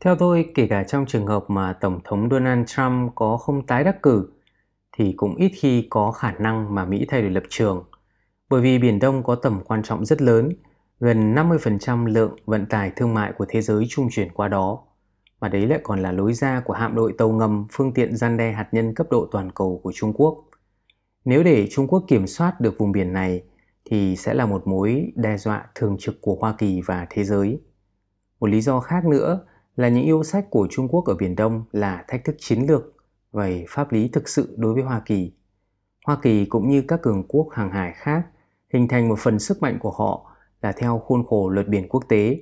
Theo 0.00 0.16
tôi, 0.16 0.46
kể 0.54 0.66
cả 0.66 0.84
trong 0.84 1.06
trường 1.06 1.26
hợp 1.26 1.44
mà 1.48 1.72
Tổng 1.72 2.00
thống 2.04 2.28
Donald 2.30 2.66
Trump 2.66 3.12
có 3.14 3.36
không 3.36 3.66
tái 3.66 3.84
đắc 3.84 4.02
cử, 4.02 4.28
thì 4.96 5.12
cũng 5.16 5.36
ít 5.36 5.52
khi 5.54 5.86
có 5.90 6.12
khả 6.12 6.32
năng 6.32 6.74
mà 6.74 6.84
Mỹ 6.84 7.04
thay 7.08 7.22
đổi 7.22 7.30
lập 7.30 7.42
trường. 7.48 7.84
Bởi 8.48 8.60
vì 8.60 8.78
Biển 8.78 8.98
Đông 8.98 9.22
có 9.22 9.34
tầm 9.34 9.60
quan 9.64 9.82
trọng 9.82 10.04
rất 10.04 10.22
lớn, 10.22 10.48
gần 11.00 11.34
50% 11.34 12.06
lượng 12.06 12.36
vận 12.44 12.66
tải 12.66 12.92
thương 12.96 13.14
mại 13.14 13.32
của 13.32 13.46
thế 13.48 13.62
giới 13.62 13.86
trung 13.88 14.08
chuyển 14.10 14.32
qua 14.32 14.48
đó. 14.48 14.82
Mà 15.40 15.48
đấy 15.48 15.66
lại 15.66 15.80
còn 15.82 16.02
là 16.02 16.12
lối 16.12 16.32
ra 16.32 16.62
của 16.64 16.72
hạm 16.72 16.94
đội 16.94 17.14
tàu 17.18 17.32
ngầm 17.32 17.66
phương 17.72 17.94
tiện 17.94 18.16
gian 18.16 18.36
đe 18.36 18.52
hạt 18.52 18.68
nhân 18.72 18.94
cấp 18.94 19.06
độ 19.10 19.28
toàn 19.32 19.50
cầu 19.52 19.80
của 19.82 19.92
Trung 19.94 20.12
Quốc. 20.12 20.44
Nếu 21.24 21.42
để 21.42 21.68
Trung 21.70 21.86
Quốc 21.86 22.04
kiểm 22.08 22.26
soát 22.26 22.60
được 22.60 22.78
vùng 22.78 22.92
biển 22.92 23.12
này 23.12 23.42
thì 23.84 24.16
sẽ 24.16 24.34
là 24.34 24.46
một 24.46 24.66
mối 24.66 25.12
đe 25.14 25.38
dọa 25.38 25.66
thường 25.74 25.96
trực 25.98 26.20
của 26.20 26.36
Hoa 26.40 26.54
Kỳ 26.58 26.80
và 26.86 27.06
thế 27.10 27.24
giới. 27.24 27.60
Một 28.40 28.46
lý 28.46 28.60
do 28.60 28.80
khác 28.80 29.04
nữa 29.04 29.46
là 29.76 29.88
những 29.88 30.04
yêu 30.04 30.22
sách 30.22 30.50
của 30.50 30.68
Trung 30.70 30.88
Quốc 30.88 31.04
ở 31.04 31.14
Biển 31.14 31.36
Đông 31.36 31.64
là 31.72 32.04
thách 32.08 32.24
thức 32.24 32.36
chiến 32.38 32.66
lược 32.68 32.95
về 33.36 33.64
pháp 33.68 33.92
lý 33.92 34.08
thực 34.08 34.28
sự 34.28 34.54
đối 34.58 34.74
với 34.74 34.82
Hoa 34.82 35.02
Kỳ. 35.06 35.32
Hoa 36.06 36.18
Kỳ 36.22 36.44
cũng 36.44 36.68
như 36.68 36.82
các 36.88 37.02
cường 37.02 37.24
quốc 37.28 37.48
hàng 37.52 37.70
hải 37.70 37.92
khác 37.92 38.26
hình 38.72 38.88
thành 38.88 39.08
một 39.08 39.18
phần 39.18 39.38
sức 39.38 39.62
mạnh 39.62 39.78
của 39.80 39.90
họ 39.90 40.36
là 40.62 40.72
theo 40.72 40.98
khuôn 40.98 41.26
khổ 41.26 41.48
luật 41.48 41.68
biển 41.68 41.88
quốc 41.88 42.04
tế. 42.08 42.40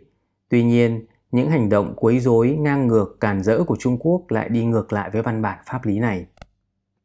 Tuy 0.49 0.65
nhiên, 0.65 1.07
những 1.31 1.51
hành 1.51 1.69
động 1.69 1.95
quấy 1.97 2.21
rối, 2.21 2.57
ngang 2.61 2.87
ngược, 2.87 3.17
càn 3.21 3.43
rỡ 3.43 3.65
của 3.65 3.77
Trung 3.77 3.99
Quốc 3.99 4.25
lại 4.29 4.49
đi 4.49 4.65
ngược 4.65 4.93
lại 4.93 5.11
với 5.13 5.23
văn 5.23 5.43
bản 5.43 5.59
pháp 5.67 5.87
lý 5.87 5.99
này. 5.99 6.27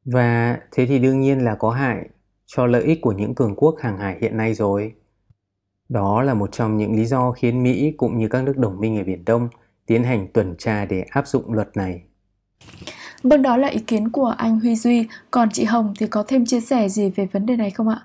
Và 0.05 0.59
thế 0.71 0.85
thì 0.85 0.99
đương 0.99 1.19
nhiên 1.19 1.39
là 1.39 1.55
có 1.55 1.69
hại 1.69 2.09
cho 2.45 2.65
lợi 2.65 2.83
ích 2.83 3.01
của 3.01 3.11
những 3.11 3.35
cường 3.35 3.55
quốc 3.55 3.75
hàng 3.79 3.97
hải 3.97 4.17
hiện 4.21 4.37
nay 4.37 4.53
rồi. 4.53 4.93
Đó 5.89 6.21
là 6.21 6.33
một 6.33 6.51
trong 6.51 6.77
những 6.77 6.95
lý 6.95 7.05
do 7.05 7.31
khiến 7.31 7.63
Mỹ 7.63 7.93
cũng 7.97 8.17
như 8.17 8.27
các 8.27 8.43
nước 8.43 8.57
đồng 8.57 8.79
minh 8.79 8.97
ở 8.97 9.03
Biển 9.03 9.25
Đông 9.25 9.49
tiến 9.85 10.03
hành 10.03 10.27
tuần 10.33 10.55
tra 10.57 10.85
để 10.85 11.01
áp 11.09 11.27
dụng 11.27 11.53
luật 11.53 11.77
này. 11.77 12.03
Vâng, 13.23 13.41
đó 13.41 13.57
là 13.57 13.67
ý 13.67 13.79
kiến 13.79 14.09
của 14.09 14.33
anh 14.37 14.59
Huy 14.59 14.75
Duy. 14.75 15.05
Còn 15.31 15.49
chị 15.51 15.63
Hồng 15.63 15.93
thì 15.99 16.07
có 16.07 16.23
thêm 16.27 16.45
chia 16.45 16.59
sẻ 16.59 16.89
gì 16.89 17.11
về 17.15 17.27
vấn 17.31 17.45
đề 17.45 17.55
này 17.55 17.71
không 17.71 17.87
ạ? 17.87 18.01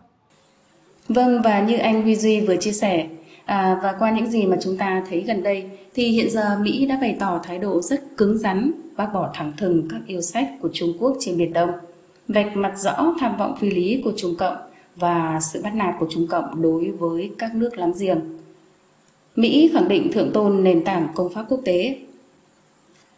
Vâng, 1.08 1.42
và 1.44 1.60
như 1.60 1.76
anh 1.76 2.02
Huy 2.02 2.16
Duy 2.16 2.40
vừa 2.40 2.56
chia 2.56 2.72
sẻ, 2.72 3.06
à, 3.44 3.80
và 3.82 3.94
qua 3.98 4.10
những 4.10 4.26
gì 4.26 4.46
mà 4.46 4.56
chúng 4.62 4.76
ta 4.76 5.02
thấy 5.08 5.20
gần 5.20 5.42
đây, 5.42 5.64
thì 5.94 6.08
hiện 6.08 6.30
giờ 6.30 6.58
Mỹ 6.60 6.86
đã 6.86 6.98
bày 7.00 7.16
tỏ 7.20 7.40
thái 7.44 7.58
độ 7.58 7.82
rất 7.82 8.16
cứng 8.16 8.38
rắn, 8.38 8.72
bác 8.96 9.06
bỏ 9.14 9.30
thẳng 9.34 9.52
thừng 9.56 9.88
các 9.90 10.00
yêu 10.06 10.20
sách 10.20 10.48
của 10.60 10.68
Trung 10.72 10.92
Quốc 10.98 11.16
trên 11.20 11.38
Biển 11.38 11.52
Đông, 11.52 11.70
vạch 12.28 12.56
mặt 12.56 12.72
rõ 12.78 13.14
tham 13.20 13.36
vọng 13.36 13.56
phi 13.60 13.70
lý 13.70 14.00
của 14.04 14.12
Trung 14.16 14.34
Cộng 14.38 14.56
và 14.96 15.40
sự 15.52 15.62
bắt 15.62 15.74
nạt 15.74 15.94
của 16.00 16.06
Trung 16.10 16.26
Cộng 16.26 16.62
đối 16.62 16.90
với 16.90 17.30
các 17.38 17.54
nước 17.54 17.78
láng 17.78 17.92
giềng. 18.00 18.20
Mỹ 19.36 19.70
khẳng 19.72 19.88
định 19.88 20.12
thượng 20.12 20.32
tôn 20.32 20.64
nền 20.64 20.84
tảng 20.84 21.08
công 21.14 21.32
pháp 21.32 21.44
quốc 21.48 21.60
tế. 21.64 21.98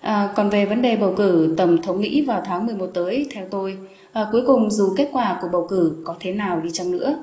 À, 0.07 0.33
còn 0.37 0.51
về 0.51 0.67
vấn 0.67 0.83
đề 0.83 0.97
bầu 0.97 1.15
cử 1.17 1.55
Tổng 1.57 1.83
thống 1.83 2.01
Mỹ 2.01 2.23
vào 2.23 2.43
tháng 2.47 2.67
11 2.67 2.87
tới, 2.95 3.27
theo 3.31 3.47
tôi, 3.51 3.79
à, 4.13 4.27
cuối 4.33 4.43
cùng 4.47 4.71
dù 4.71 4.95
kết 4.97 5.09
quả 5.13 5.39
của 5.43 5.49
bầu 5.53 5.67
cử 5.71 5.97
có 6.05 6.15
thế 6.21 6.33
nào 6.33 6.61
đi 6.61 6.71
chăng 6.73 6.91
nữa, 6.91 7.19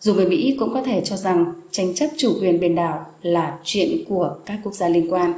dù 0.00 0.14
người 0.14 0.26
Mỹ 0.28 0.56
cũng 0.60 0.74
có 0.74 0.82
thể 0.82 1.00
cho 1.04 1.16
rằng 1.16 1.52
tranh 1.70 1.94
chấp 1.94 2.06
chủ 2.16 2.32
quyền 2.40 2.60
biển 2.60 2.74
đảo 2.74 3.06
là 3.22 3.58
chuyện 3.64 3.88
của 4.08 4.36
các 4.46 4.58
quốc 4.64 4.74
gia 4.74 4.88
liên 4.88 5.12
quan. 5.12 5.32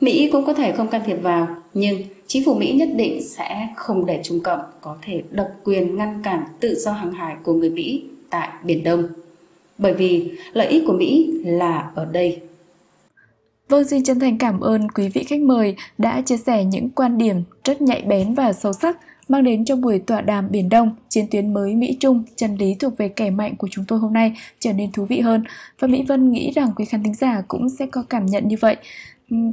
Mỹ 0.00 0.28
cũng 0.32 0.46
có 0.46 0.54
thể 0.54 0.72
không 0.72 0.88
can 0.88 1.02
thiệp 1.06 1.16
vào, 1.22 1.48
nhưng 1.74 2.02
chính 2.26 2.44
phủ 2.44 2.54
Mỹ 2.54 2.72
nhất 2.72 2.88
định 2.96 3.22
sẽ 3.22 3.68
không 3.76 4.06
để 4.06 4.20
Trung 4.24 4.40
Cộng 4.40 4.60
có 4.80 4.96
thể 5.02 5.22
độc 5.30 5.48
quyền 5.64 5.96
ngăn 5.96 6.22
cản 6.22 6.44
tự 6.60 6.74
do 6.74 6.92
hàng 6.92 7.12
hải 7.12 7.36
của 7.42 7.52
người 7.52 7.70
Mỹ 7.70 8.02
tại 8.30 8.48
Biển 8.64 8.84
Đông. 8.84 9.04
Bởi 9.78 9.94
vì 9.94 10.30
lợi 10.52 10.66
ích 10.66 10.82
của 10.86 10.92
Mỹ 10.92 11.32
là 11.44 11.90
ở 11.94 12.04
đây. 12.04 12.40
Vâng, 13.70 13.84
xin 13.84 14.02
chân 14.04 14.20
thành 14.20 14.38
cảm 14.38 14.60
ơn 14.60 14.88
quý 14.90 15.08
vị 15.08 15.24
khách 15.24 15.40
mời 15.40 15.76
đã 15.98 16.20
chia 16.20 16.36
sẻ 16.36 16.64
những 16.64 16.90
quan 16.90 17.18
điểm 17.18 17.42
rất 17.64 17.82
nhạy 17.82 18.02
bén 18.02 18.34
và 18.34 18.52
sâu 18.52 18.72
sắc 18.72 18.98
mang 19.28 19.44
đến 19.44 19.64
cho 19.64 19.76
buổi 19.76 19.98
tọa 19.98 20.20
đàm 20.20 20.50
Biển 20.50 20.68
Đông, 20.68 20.94
chiến 21.08 21.26
tuyến 21.30 21.54
mới 21.54 21.74
Mỹ-Trung, 21.74 22.22
chân 22.36 22.56
lý 22.56 22.74
thuộc 22.74 22.96
về 22.98 23.08
kẻ 23.08 23.30
mạnh 23.30 23.56
của 23.56 23.68
chúng 23.70 23.84
tôi 23.88 23.98
hôm 23.98 24.12
nay 24.12 24.32
trở 24.58 24.72
nên 24.72 24.92
thú 24.92 25.04
vị 25.04 25.20
hơn. 25.20 25.44
Và 25.78 25.88
Mỹ 25.88 26.04
Vân 26.08 26.32
nghĩ 26.32 26.52
rằng 26.54 26.72
quý 26.76 26.84
khán 26.84 27.02
thính 27.02 27.14
giả 27.14 27.42
cũng 27.48 27.68
sẽ 27.68 27.86
có 27.86 28.02
cảm 28.02 28.26
nhận 28.26 28.48
như 28.48 28.56
vậy. 28.60 28.76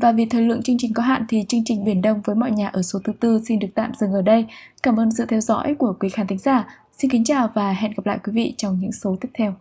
Và 0.02 0.12
vì 0.12 0.26
thời 0.26 0.42
lượng 0.42 0.64
chương 0.64 0.78
trình 0.80 0.94
có 0.94 1.04
hạn 1.04 1.26
thì 1.30 1.46
chương 1.48 1.64
trình 1.66 1.86
Biển 1.86 2.02
Đông 2.02 2.22
với 2.24 2.36
mọi 2.36 2.52
nhà 2.52 2.68
ở 2.68 2.82
số 2.82 3.00
thứ 3.04 3.14
tư 3.20 3.42
xin 3.48 3.60
được 3.60 3.70
tạm 3.76 3.92
dừng 4.00 4.14
ở 4.14 4.22
đây. 4.22 4.46
Cảm 4.84 5.00
ơn 5.00 5.12
sự 5.12 5.26
theo 5.26 5.42
dõi 5.42 5.76
của 5.76 5.94
quý 6.00 6.10
khán 6.10 6.28
thính 6.28 6.40
giả. 6.40 6.68
Xin 6.98 7.12
kính 7.12 7.24
chào 7.24 7.50
và 7.54 7.72
hẹn 7.72 7.92
gặp 7.98 8.06
lại 8.06 8.20
quý 8.24 8.34
vị 8.34 8.54
trong 8.58 8.80
những 8.80 8.92
số 8.92 9.18
tiếp 9.22 9.30
theo. 9.34 9.56